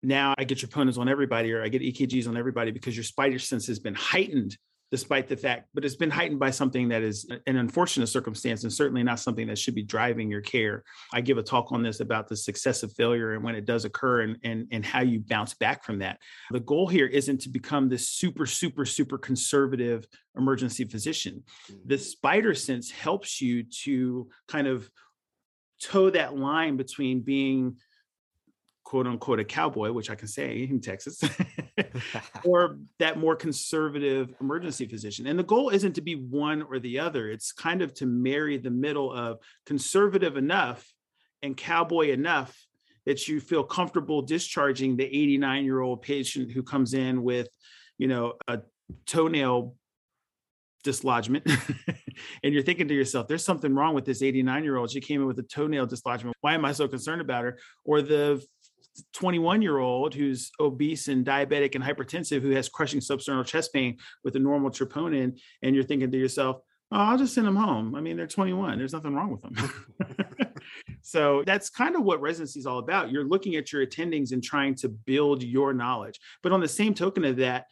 now 0.03 0.35
I 0.37 0.43
get 0.43 0.59
troponins 0.59 0.97
on 0.97 1.09
everybody 1.09 1.51
or 1.53 1.63
I 1.63 1.69
get 1.69 1.81
EKGs 1.81 2.27
on 2.27 2.37
everybody 2.37 2.71
because 2.71 2.95
your 2.95 3.03
spider 3.03 3.39
sense 3.39 3.67
has 3.67 3.79
been 3.79 3.95
heightened 3.95 4.57
despite 4.93 5.27
the 5.27 5.35
fact, 5.35 5.69
but 5.73 5.83
it's 5.83 5.95
been 5.95 6.11
heightened 6.11 6.39
by 6.39 6.51
something 6.51 6.87
that 6.87 7.01
is 7.01 7.27
an 7.47 7.57
unfortunate 7.57 8.05
circumstance 8.05 8.61
and 8.61 8.71
certainly 8.71 9.01
not 9.01 9.19
something 9.19 9.47
that 9.47 9.57
should 9.57 9.73
be 9.73 9.81
driving 9.81 10.29
your 10.29 10.39
care. 10.39 10.83
I 11.11 11.19
give 11.19 11.39
a 11.39 11.41
talk 11.41 11.71
on 11.71 11.81
this 11.81 11.99
about 11.99 12.27
the 12.27 12.37
success 12.37 12.83
of 12.83 12.93
failure 12.93 13.33
and 13.33 13.43
when 13.43 13.55
it 13.55 13.65
does 13.65 13.85
occur 13.85 14.21
and, 14.21 14.37
and, 14.43 14.67
and 14.69 14.85
how 14.85 15.01
you 15.01 15.19
bounce 15.19 15.55
back 15.55 15.83
from 15.83 15.97
that. 15.97 16.19
The 16.51 16.59
goal 16.59 16.87
here 16.87 17.07
isn't 17.07 17.41
to 17.41 17.49
become 17.49 17.89
this 17.89 18.07
super, 18.07 18.45
super, 18.45 18.85
super 18.85 19.17
conservative 19.17 20.05
emergency 20.37 20.83
physician. 20.83 21.43
The 21.87 21.95
mm-hmm. 21.95 22.03
spider 22.03 22.53
sense 22.53 22.91
helps 22.91 23.41
you 23.41 23.63
to 23.85 24.29
kind 24.47 24.67
of 24.67 24.91
toe 25.81 26.11
that 26.11 26.37
line 26.37 26.77
between 26.77 27.21
being 27.21 27.77
quote 28.83 29.07
unquote 29.07 29.39
a 29.39 29.43
cowboy, 29.43 29.91
which 29.91 30.09
I 30.09 30.15
can 30.15 30.27
say 30.27 30.67
in 30.69 30.81
Texas, 30.81 31.21
or 32.43 32.77
that 32.99 33.17
more 33.17 33.35
conservative 33.35 34.33
emergency 34.41 34.85
physician. 34.87 35.27
And 35.27 35.37
the 35.39 35.43
goal 35.43 35.69
isn't 35.69 35.93
to 35.93 36.01
be 36.01 36.15
one 36.15 36.61
or 36.63 36.79
the 36.79 36.99
other. 36.99 37.29
It's 37.29 37.51
kind 37.51 37.81
of 37.81 37.93
to 37.95 38.05
marry 38.05 38.57
the 38.57 38.71
middle 38.71 39.11
of 39.11 39.39
conservative 39.65 40.37
enough 40.37 40.85
and 41.41 41.55
cowboy 41.55 42.11
enough 42.11 42.55
that 43.05 43.27
you 43.27 43.39
feel 43.39 43.63
comfortable 43.63 44.21
discharging 44.21 44.95
the 44.95 45.05
89 45.05 45.65
year 45.65 45.81
old 45.81 46.01
patient 46.01 46.51
who 46.51 46.63
comes 46.63 46.93
in 46.93 47.23
with, 47.23 47.49
you 47.97 48.07
know, 48.07 48.33
a 48.47 48.59
toenail 49.05 49.75
dislodgement 50.83 51.49
and 52.43 52.53
you're 52.53 52.61
thinking 52.61 52.89
to 52.89 52.93
yourself 52.93 53.25
there's 53.27 53.45
something 53.45 53.73
wrong 53.73 53.95
with 53.95 54.03
this 54.03 54.21
89 54.21 54.63
year 54.65 54.75
old 54.75 54.91
she 54.91 54.99
came 54.99 55.21
in 55.21 55.27
with 55.27 55.39
a 55.39 55.43
toenail 55.43 55.85
dislodgement 55.85 56.35
why 56.41 56.53
am 56.53 56.65
i 56.65 56.73
so 56.73 56.89
concerned 56.89 57.21
about 57.21 57.45
her 57.45 57.57
or 57.85 58.01
the 58.01 58.43
21 59.13 59.61
year 59.61 59.77
old 59.79 60.13
who's 60.13 60.51
obese 60.59 61.07
and 61.07 61.25
diabetic 61.25 61.75
and 61.75 61.83
hypertensive 61.83 62.41
who 62.41 62.51
has 62.51 62.69
crushing 62.69 62.99
substernal 62.99 63.45
chest 63.45 63.73
pain 63.73 63.97
with 64.23 64.35
a 64.35 64.39
normal 64.39 64.69
troponin 64.69 65.37
and 65.61 65.75
you're 65.75 65.83
thinking 65.83 66.11
to 66.11 66.17
yourself 66.17 66.57
oh 66.91 66.97
i'll 66.97 67.17
just 67.17 67.33
send 67.33 67.47
them 67.47 67.55
home. 67.55 67.95
I 67.95 68.01
mean 68.01 68.17
they're 68.17 68.27
21 68.27 68.77
there's 68.77 68.93
nothing 68.93 69.13
wrong 69.13 69.31
with 69.31 69.41
them. 69.41 70.53
So 71.03 71.43
that's 71.45 71.69
kind 71.69 71.95
of 71.95 72.03
what 72.03 72.21
residency 72.21 72.59
is 72.59 72.65
all 72.65 72.79
about. 72.79 73.11
You're 73.11 73.25
looking 73.25 73.55
at 73.55 73.71
your 73.71 73.85
attendings 73.85 74.31
and 74.31 74.41
trying 74.41 74.75
to 74.75 74.89
build 74.89 75.43
your 75.43 75.73
knowledge. 75.73 76.19
But 76.41 76.53
on 76.53 76.61
the 76.61 76.67
same 76.67 76.93
token 76.93 77.25
of 77.25 77.35
that 77.37 77.65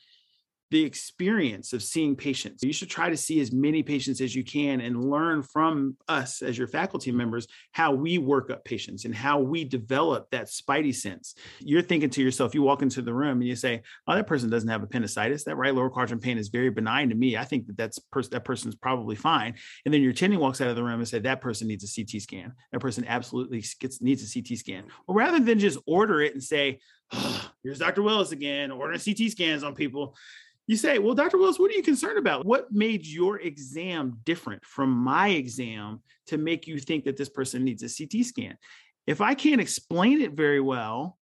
the 0.72 0.84
experience 0.84 1.74
of 1.74 1.84
seeing 1.84 2.16
patients. 2.16 2.64
You 2.64 2.72
should 2.72 2.90
try 2.90 3.10
to 3.10 3.18
see 3.18 3.42
as 3.42 3.52
many 3.52 3.84
patients 3.84 4.22
as 4.22 4.34
you 4.34 4.44
can 4.44 4.80
and 4.80 5.12
learn 5.12 5.44
from 5.44 5.98
us 6.08 6.42
as 6.42 6.58
your 6.58 6.68
faculty 6.68 7.12
members 7.12 7.46
how 7.74 7.92
we 7.92 8.18
work 8.18 8.50
up 8.50 8.64
patients 8.64 9.04
and 9.04 9.14
how 9.14 9.40
we 9.40 9.66
develop 9.66 10.30
that 10.32 10.48
spidey 10.48 10.96
sense. 10.96 11.36
You're 11.60 11.82
thinking 11.82 12.10
to 12.12 12.24
yourself, 12.24 12.56
you 12.56 12.62
walk 12.62 12.82
into 12.82 13.02
the 13.02 13.14
room 13.14 13.42
and 13.42 13.48
you 13.48 13.56
say, 13.56 13.82
"Oh, 14.08 14.16
that 14.16 14.28
person 14.28 14.50
doesn't 14.50 14.70
have 14.70 14.82
appendicitis. 14.82 15.44
That 15.44 15.58
right 15.58 15.76
lower 15.76 15.90
quadrant 15.90 16.24
pain 16.24 16.38
is 16.38 16.48
very 16.48 16.70
benign 16.70 17.10
to 17.10 17.16
me. 17.16 17.36
I 17.36 17.44
think 17.44 17.68
that 17.68 17.76
that's 17.76 18.00
pers- 18.00 18.30
that 18.30 18.46
person's 18.46 18.76
probably 18.76 19.18
fine." 19.18 19.56
And 19.84 19.94
then 19.94 20.02
your 20.02 20.12
attending 20.12 20.40
walks 20.40 20.62
out 20.62 20.70
of 20.70 20.78
the 20.78 20.84
room 20.84 21.02
and 21.02 21.08
say, 21.08 21.20
"That 21.20 21.42
person 21.42 21.68
needs 21.68 21.84
a 21.84 21.88
CT 21.88 22.22
scan. 22.22 22.54
That 22.72 22.80
person 22.80 23.04
absolutely 23.06 23.62
gets 23.82 24.02
needs 24.02 24.24
a 24.24 24.28
CT 24.28 24.56
scan." 24.58 24.86
Or 25.06 25.16
rather 25.16 25.42
than 25.42 25.60
just 25.60 25.80
order 25.86 26.22
it 26.22 26.34
and 26.34 26.42
say, 26.42 26.80
oh, 27.12 27.52
"Here's 27.62 27.80
Dr. 27.80 28.04
Willis 28.04 28.32
again, 28.32 28.72
ordering 28.72 29.02
CT 29.02 29.30
scans 29.30 29.64
on 29.64 29.76
people." 29.76 30.16
You 30.72 30.78
say, 30.78 31.00
Well, 31.00 31.16
Dr. 31.16 31.38
Willis, 31.38 31.60
what 31.60 31.70
are 31.70 31.76
you 31.76 31.84
concerned 31.84 32.18
about? 32.18 32.46
What 32.46 32.72
made 32.72 33.06
your 33.06 33.40
exam 33.40 34.18
different 34.24 34.66
from 34.66 34.90
my 34.90 35.28
exam 35.30 36.02
to 36.28 36.38
make 36.38 36.66
you 36.66 36.80
think 36.80 37.04
that 37.04 37.18
this 37.18 37.28
person 37.28 37.66
needs 37.66 37.84
a 37.84 37.90
CT 37.90 38.26
scan? 38.26 38.58
If 39.06 39.20
I 39.20 39.34
can't 39.34 39.60
explain 39.60 40.22
it 40.22 40.32
very 40.32 40.62
well, 40.62 41.18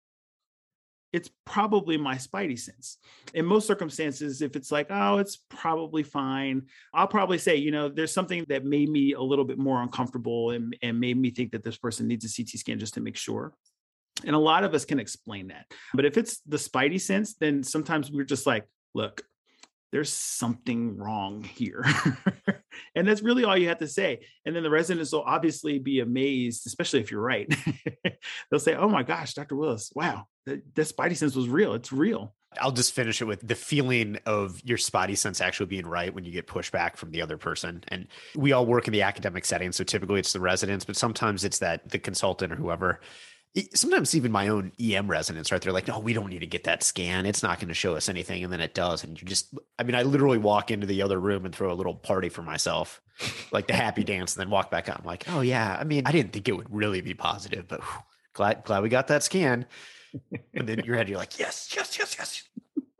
it's 1.14 1.30
probably 1.46 1.96
my 1.96 2.16
spidey 2.16 2.58
sense. 2.58 2.98
In 3.32 3.46
most 3.46 3.66
circumstances, 3.66 4.42
if 4.42 4.54
it's 4.54 4.70
like, 4.70 4.88
oh, 4.90 5.16
it's 5.16 5.38
probably 5.48 6.02
fine, 6.02 6.66
I'll 6.92 7.08
probably 7.08 7.38
say, 7.38 7.56
you 7.56 7.70
know, 7.70 7.88
there's 7.88 8.12
something 8.12 8.44
that 8.50 8.66
made 8.66 8.90
me 8.90 9.14
a 9.14 9.22
little 9.22 9.46
bit 9.46 9.56
more 9.56 9.80
uncomfortable 9.80 10.50
and, 10.50 10.76
and 10.82 11.00
made 11.00 11.16
me 11.16 11.30
think 11.30 11.52
that 11.52 11.64
this 11.64 11.78
person 11.78 12.06
needs 12.06 12.26
a 12.26 12.36
CT 12.36 12.50
scan 12.50 12.78
just 12.78 12.94
to 12.94 13.00
make 13.00 13.16
sure. 13.16 13.54
And 14.26 14.36
a 14.36 14.38
lot 14.38 14.64
of 14.64 14.74
us 14.74 14.84
can 14.84 15.00
explain 15.00 15.48
that. 15.48 15.64
But 15.94 16.04
if 16.04 16.18
it's 16.18 16.40
the 16.40 16.58
spidey 16.58 17.00
sense, 17.00 17.32
then 17.36 17.62
sometimes 17.62 18.10
we're 18.10 18.24
just 18.24 18.46
like, 18.46 18.66
look, 18.94 19.22
there's 19.92 20.12
something 20.12 20.96
wrong 20.96 21.42
here. 21.42 21.84
and 22.94 23.08
that's 23.08 23.22
really 23.22 23.44
all 23.44 23.56
you 23.56 23.68
have 23.68 23.78
to 23.78 23.88
say. 23.88 24.20
And 24.44 24.54
then 24.54 24.62
the 24.62 24.70
residents 24.70 25.12
will 25.12 25.22
obviously 25.22 25.78
be 25.78 26.00
amazed, 26.00 26.66
especially 26.66 27.00
if 27.00 27.10
you're 27.10 27.22
right. 27.22 27.52
They'll 28.50 28.60
say, 28.60 28.74
Oh 28.74 28.88
my 28.88 29.02
gosh, 29.02 29.34
Dr. 29.34 29.56
Willis, 29.56 29.90
wow, 29.94 30.26
that, 30.46 30.62
that 30.74 30.82
spidey 30.82 31.16
sense 31.16 31.34
was 31.34 31.48
real. 31.48 31.74
It's 31.74 31.92
real. 31.92 32.34
I'll 32.60 32.72
just 32.72 32.94
finish 32.94 33.20
it 33.20 33.26
with 33.26 33.46
the 33.46 33.54
feeling 33.54 34.18
of 34.24 34.60
your 34.64 34.78
spidey 34.78 35.16
sense 35.16 35.40
actually 35.40 35.66
being 35.66 35.86
right 35.86 36.14
when 36.14 36.24
you 36.24 36.32
get 36.32 36.46
pushback 36.46 36.96
from 36.96 37.10
the 37.10 37.20
other 37.20 37.36
person. 37.36 37.84
And 37.88 38.08
we 38.34 38.52
all 38.52 38.64
work 38.64 38.86
in 38.86 38.92
the 38.92 39.02
academic 39.02 39.44
setting. 39.44 39.70
So 39.70 39.84
typically 39.84 40.20
it's 40.20 40.32
the 40.32 40.40
residents, 40.40 40.84
but 40.84 40.96
sometimes 40.96 41.44
it's 41.44 41.58
that 41.58 41.90
the 41.90 41.98
consultant 41.98 42.52
or 42.52 42.56
whoever 42.56 43.00
sometimes 43.74 44.14
even 44.14 44.30
my 44.30 44.48
own 44.48 44.72
EM 44.80 45.08
residents, 45.08 45.50
right? 45.50 45.60
They're 45.60 45.72
like, 45.72 45.88
no, 45.88 45.98
we 45.98 46.12
don't 46.12 46.28
need 46.28 46.40
to 46.40 46.46
get 46.46 46.64
that 46.64 46.82
scan. 46.82 47.26
It's 47.26 47.42
not 47.42 47.58
going 47.58 47.68
to 47.68 47.74
show 47.74 47.96
us 47.96 48.08
anything. 48.08 48.44
And 48.44 48.52
then 48.52 48.60
it 48.60 48.74
does. 48.74 49.04
And 49.04 49.20
you 49.20 49.26
just, 49.26 49.54
I 49.78 49.82
mean, 49.82 49.94
I 49.94 50.02
literally 50.02 50.38
walk 50.38 50.70
into 50.70 50.86
the 50.86 51.02
other 51.02 51.18
room 51.18 51.44
and 51.44 51.54
throw 51.54 51.72
a 51.72 51.74
little 51.74 51.94
party 51.94 52.28
for 52.28 52.42
myself, 52.42 53.00
like 53.50 53.66
the 53.66 53.74
happy 53.74 54.04
dance, 54.04 54.34
and 54.34 54.40
then 54.40 54.50
walk 54.50 54.70
back 54.70 54.88
out. 54.88 55.00
I'm 55.00 55.06
like, 55.06 55.24
oh, 55.28 55.40
yeah. 55.40 55.76
I 55.78 55.84
mean, 55.84 56.06
I 56.06 56.12
didn't 56.12 56.32
think 56.32 56.48
it 56.48 56.56
would 56.56 56.72
really 56.72 57.00
be 57.00 57.14
positive, 57.14 57.66
but 57.68 57.80
whew, 57.80 58.02
glad, 58.34 58.64
glad 58.64 58.82
we 58.82 58.88
got 58.88 59.08
that 59.08 59.22
scan. 59.22 59.66
And 60.54 60.68
then 60.68 60.80
your 60.84 60.96
head, 60.96 61.08
you're 61.08 61.18
like, 61.18 61.38
yes, 61.38 61.70
yes, 61.74 61.98
yes, 61.98 62.16
yes. 62.18 62.42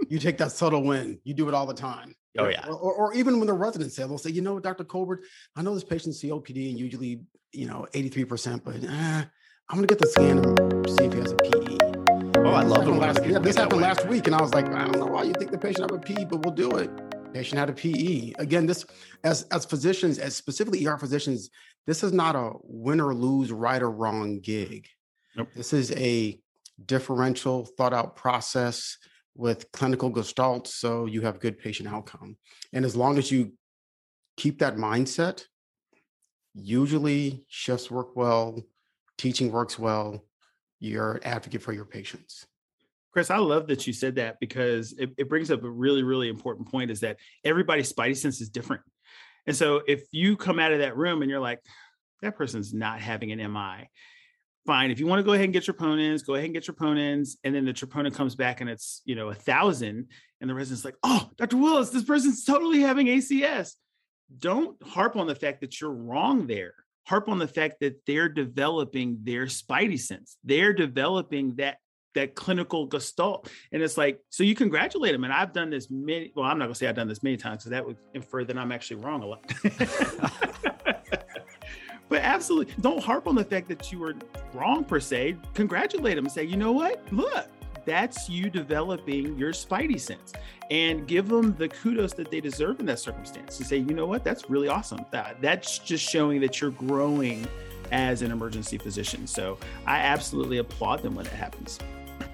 You 0.09 0.19
take 0.19 0.39
that 0.39 0.53
subtle 0.53 0.83
win. 0.83 1.21
You 1.25 1.35
do 1.35 1.49
it 1.49 1.55
all 1.55 1.67
the 1.67 1.75
time. 1.75 2.15
Oh, 2.39 2.49
yeah. 2.49 2.67
Or, 2.67 2.75
or, 2.75 2.95
or 2.95 3.15
even 3.15 3.39
when 3.39 3.47
the 3.47 3.53
residents 3.53 3.97
say, 3.97 4.03
they'll 4.05 4.19
say, 4.19 4.31
you 4.31 4.43
know, 4.43 4.59
Dr. 4.61 4.85
Colbert, 4.85 5.25
I 5.57 5.63
know 5.63 5.75
this 5.75 5.85
patient's 5.85 6.23
COPD 6.23 6.71
and 6.71 6.79
usually, 6.79 7.23
you 7.53 7.67
know, 7.67 7.87
83%, 7.93 8.63
but 8.65 8.77
eh, 8.85 9.25
I'm 9.71 9.77
gonna 9.77 9.87
get 9.87 9.99
the 9.99 10.07
scan 10.07 10.39
and 10.39 10.89
see 10.89 11.05
if 11.05 11.13
he 11.13 11.19
has 11.19 11.33
a 11.33 11.37
PE. 11.37 12.41
Oh, 12.41 12.53
I 12.55 12.63
love 12.63 12.89
it. 12.89 12.91
Last, 12.91 13.23
yeah, 13.27 13.39
this 13.39 13.57
happened 13.57 13.83
last 13.83 14.07
week, 14.07 14.27
and 14.27 14.35
I 14.35 14.41
was 14.41 14.55
like, 14.55 14.67
I 14.73 14.85
don't 14.85 14.99
know 14.99 15.05
why 15.05 15.25
you 15.25 15.35
think 15.35 15.51
the 15.51 15.59
patient 15.59 15.91
have 15.91 16.01
a 16.01 16.03
PE, 16.03 16.25
but 16.25 16.43
we'll 16.43 16.55
do 16.55 16.79
it. 16.79 16.91
Patient 17.35 17.59
had 17.59 17.69
a 17.69 17.75
PE. 17.75 18.33
Again, 18.39 18.65
this 18.65 18.87
as 19.25 19.43
as 19.51 19.67
physicians, 19.67 20.19
as 20.19 20.35
specifically 20.35 20.87
ER 20.87 20.97
physicians, 20.97 21.51
this 21.87 22.03
is 22.03 22.15
not 22.15 22.35
a 22.35 22.53
win 22.63 22.99
or 22.99 23.15
lose, 23.15 23.53
right 23.53 23.83
or 23.83 23.91
wrong 23.91 24.41
gig. 24.41 24.89
Nope. 25.37 25.49
This 25.55 25.75
is 25.75 25.93
a 25.93 26.41
differential, 26.87 27.67
thought 27.67 27.93
out 27.93 28.17
process 28.17 28.97
with 29.35 29.71
clinical 29.73 30.09
gestalt, 30.09 30.67
so 30.67 31.05
you 31.05 31.21
have 31.21 31.41
good 31.41 31.59
patient 31.59 31.93
outcome. 31.93 32.39
And 32.73 32.87
as 32.87 32.97
long 32.97 33.19
as 33.19 33.31
you 33.31 33.53
keep 34.39 34.61
that 34.61 34.77
mindset, 34.77 35.45
usually 36.55 37.45
shifts 37.49 37.91
work 37.91 38.17
well 38.17 38.65
teaching 39.19 39.53
works 39.53 39.79
well, 39.79 40.25
you're 40.81 41.15
an 41.15 41.25
advocate 41.25 41.63
for 41.63 41.73
your 41.73 41.85
patients. 41.85 42.47
Chris, 43.13 43.31
I 43.31 43.39
love 43.39 43.67
that 43.67 43.87
you 43.87 43.93
said 43.93 44.15
that 44.15 44.39
because 44.41 44.93
it, 44.93 45.11
it 45.19 45.29
brings 45.29 45.51
up 45.51 45.65
a 45.65 45.71
really, 45.71 46.03
really 46.03 46.29
important 46.29 46.71
point 46.71 46.91
is 46.91 47.01
that 47.01 47.19
everybody's 47.45 47.93
spidey 47.93 48.17
sense 48.17 48.41
is 48.41 48.49
different. 48.49 48.83
And 49.47 49.57
so 49.57 49.83
if 49.87 50.05
you 50.13 50.37
come 50.37 50.59
out 50.59 50.73
of 50.73 50.81
that 50.81 50.97
room 50.97 51.23
and 51.23 51.31
you're 51.31 51.41
like, 51.41 51.61
that 52.23 52.37
person's 52.37 52.75
not 52.75 53.01
having 53.01 53.33
an 53.33 53.53
MI, 53.53 53.89
fine. 54.67 54.91
If 54.91 55.01
you 55.01 55.07
want 55.07 55.21
to 55.21 55.25
go 55.25 55.33
ahead 55.33 55.45
and 55.45 55.53
get 55.53 55.67
your 55.67 55.75
troponins, 55.75 56.25
go 56.25 56.35
ahead 56.35 56.45
and 56.45 56.55
get 56.55 56.69
your 56.69 56.75
troponins. 56.75 57.37
And 57.45 57.55
then 57.55 57.65
the 57.65 57.73
troponin 57.73 58.15
comes 58.15 58.35
back 58.35 58.61
and 58.61 58.69
it's, 58.69 59.01
you 59.05 59.15
know, 59.15 59.31
a 59.31 59.35
thousand. 59.35 60.09
And 60.41 60.51
the 60.51 60.55
resident's 60.55 60.85
like, 60.85 60.97
oh, 61.03 61.31
Dr. 61.39 61.57
Willis, 61.57 61.91
this 61.91 62.05
person's 62.05 62.45
totally 62.45 62.81
having 62.81 63.07
ACS. 63.07 63.73
Don't 64.39 64.81
harp 64.83 65.17
on 65.17 65.27
the 65.27 65.35
fact 65.35 65.63
that 65.63 65.81
you're 65.81 65.91
wrong 65.91 66.47
there 66.47 66.75
harp 67.09 67.29
on 67.29 67.39
the 67.39 67.49
fact 67.49 67.81
that 67.81 68.05
they're 68.07 68.29
developing 68.29 69.19
their 69.23 69.47
spidey 69.47 69.99
sense. 69.99 70.37
They're 70.45 70.75
developing 70.75 71.57
that 71.57 71.79
that 72.15 72.35
clinical 72.35 72.87
gestalt. 72.87 73.49
And 73.71 73.83
it's 73.83 73.97
like, 73.97 74.21
so 74.29 74.43
you 74.43 74.55
congratulate 74.55 75.13
them. 75.13 75.25
And 75.25 75.33
I've 75.33 75.53
done 75.53 75.71
this 75.71 75.89
many, 75.91 76.33
well, 76.35 76.47
I'm 76.47 76.59
not 76.59 76.65
gonna 76.65 76.75
say 76.75 76.89
I've 76.89 76.97
done 76.97 77.07
this 77.07 77.23
many 77.23 77.37
times 77.37 77.63
because 77.63 77.71
that 77.71 77.87
would 77.87 77.97
infer 78.15 78.45
that 78.45 78.59
I'm 78.59 78.73
actually 78.73 79.03
wrong 79.03 79.23
a 79.23 79.27
lot. 79.27 79.53
but 82.09 82.23
absolutely 82.23 82.75
don't 82.81 83.03
harp 83.03 83.27
on 83.29 83.35
the 83.37 83.45
fact 83.45 83.69
that 83.69 83.93
you 83.93 84.01
were 84.01 84.15
wrong 84.53 84.85
per 84.85 85.01
se. 85.01 85.37
Congratulate 85.55 86.17
them 86.17 86.25
and 86.25 86.33
say, 86.33 86.45
you 86.45 86.57
know 86.57 86.73
what? 86.73 87.03
Look, 87.13 87.49
that's 87.89 88.29
you 88.29 88.51
developing 88.51 89.39
your 89.39 89.53
spidey 89.53 89.99
sense 89.99 90.35
and 90.71 91.09
give 91.09 91.27
them 91.27 91.57
the 91.57 91.69
kudos 91.71 92.13
that 92.13 92.31
they 92.31 92.39
deserve 92.39 92.81
in 92.81 92.87
that 92.87 92.99
circumstance 92.99 93.59
and 93.59 93.67
say, 93.67 93.79
you 93.79 93.95
know 93.95 94.05
what, 94.05 94.23
that's 94.23 94.51
really 94.51 94.69
awesome. 94.69 95.07
That, 95.11 95.41
that's 95.41 95.79
just 95.79 96.07
showing 96.07 96.39
that 96.43 96.61
you're 96.61 96.73
growing 96.73 97.49
as 97.91 98.21
an 98.21 98.31
emergency 98.31 98.77
physician. 98.77 99.27
So 99.27 99.57
I 99.87 100.01
absolutely 100.01 100.59
applaud 100.59 101.03
them 101.03 101.15
when 101.15 101.25
it 101.25 101.33
happens. 101.33 101.79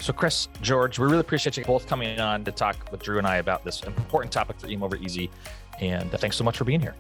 So, 0.00 0.12
Chris, 0.12 0.48
George, 0.60 0.98
we 0.98 1.06
really 1.06 1.20
appreciate 1.20 1.56
you 1.56 1.64
both 1.64 1.86
coming 1.86 2.18
on 2.18 2.44
to 2.44 2.50
talk 2.50 2.76
with 2.90 3.00
Drew 3.00 3.18
and 3.18 3.26
I 3.26 3.36
about 3.36 3.64
this 3.64 3.80
important 3.84 4.32
topic 4.32 4.58
for 4.58 4.66
EM 4.66 4.82
Over 4.82 4.96
Easy. 4.96 5.30
And 5.80 6.12
uh, 6.12 6.18
thanks 6.18 6.36
so 6.36 6.42
much 6.42 6.58
for 6.58 6.64
being 6.64 6.80
here. 6.80 6.96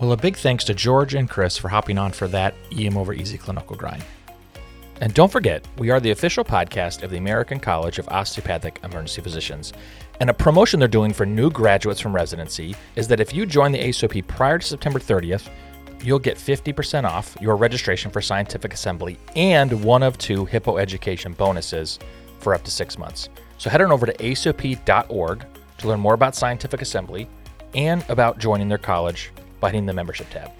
Well, 0.00 0.12
a 0.12 0.16
big 0.16 0.36
thanks 0.36 0.64
to 0.64 0.74
George 0.74 1.14
and 1.14 1.28
Chris 1.28 1.58
for 1.58 1.68
hopping 1.68 1.98
on 1.98 2.12
for 2.12 2.26
that 2.28 2.54
EM 2.72 2.96
Over 2.96 3.12
Easy 3.12 3.36
clinical 3.36 3.76
grind. 3.76 4.02
And 5.00 5.12
don't 5.12 5.30
forget, 5.30 5.66
we 5.76 5.90
are 5.90 6.00
the 6.00 6.12
official 6.12 6.42
podcast 6.42 7.02
of 7.02 7.10
the 7.10 7.18
American 7.18 7.60
College 7.60 7.98
of 7.98 8.08
Osteopathic 8.08 8.80
Emergency 8.82 9.20
Physicians. 9.20 9.74
And 10.20 10.30
a 10.30 10.34
promotion 10.34 10.80
they're 10.80 10.88
doing 10.88 11.12
for 11.12 11.26
new 11.26 11.50
graduates 11.50 12.00
from 12.00 12.14
residency 12.14 12.74
is 12.94 13.06
that 13.08 13.20
if 13.20 13.34
you 13.34 13.44
join 13.44 13.72
the 13.72 13.78
ACOEP 13.78 14.26
prior 14.26 14.58
to 14.58 14.66
September 14.66 14.98
30th, 14.98 15.50
you'll 16.02 16.18
get 16.18 16.38
50% 16.38 17.04
off 17.04 17.36
your 17.40 17.56
registration 17.56 18.10
for 18.10 18.22
Scientific 18.22 18.72
Assembly 18.72 19.18
and 19.34 19.84
one 19.84 20.02
of 20.02 20.16
two 20.16 20.46
Hippo 20.46 20.78
education 20.78 21.34
bonuses 21.34 21.98
for 22.38 22.54
up 22.54 22.64
to 22.64 22.70
six 22.70 22.96
months. 22.96 23.28
So 23.58 23.68
head 23.68 23.82
on 23.82 23.92
over 23.92 24.06
to 24.06 24.14
acoep.org 24.14 25.46
to 25.78 25.88
learn 25.88 26.00
more 26.00 26.14
about 26.14 26.34
Scientific 26.34 26.80
Assembly 26.80 27.28
and 27.74 28.02
about 28.08 28.38
joining 28.38 28.68
their 28.68 28.78
college 28.78 29.30
by 29.60 29.68
hitting 29.68 29.86
the 29.86 29.92
membership 29.92 30.30
tab. 30.30 30.55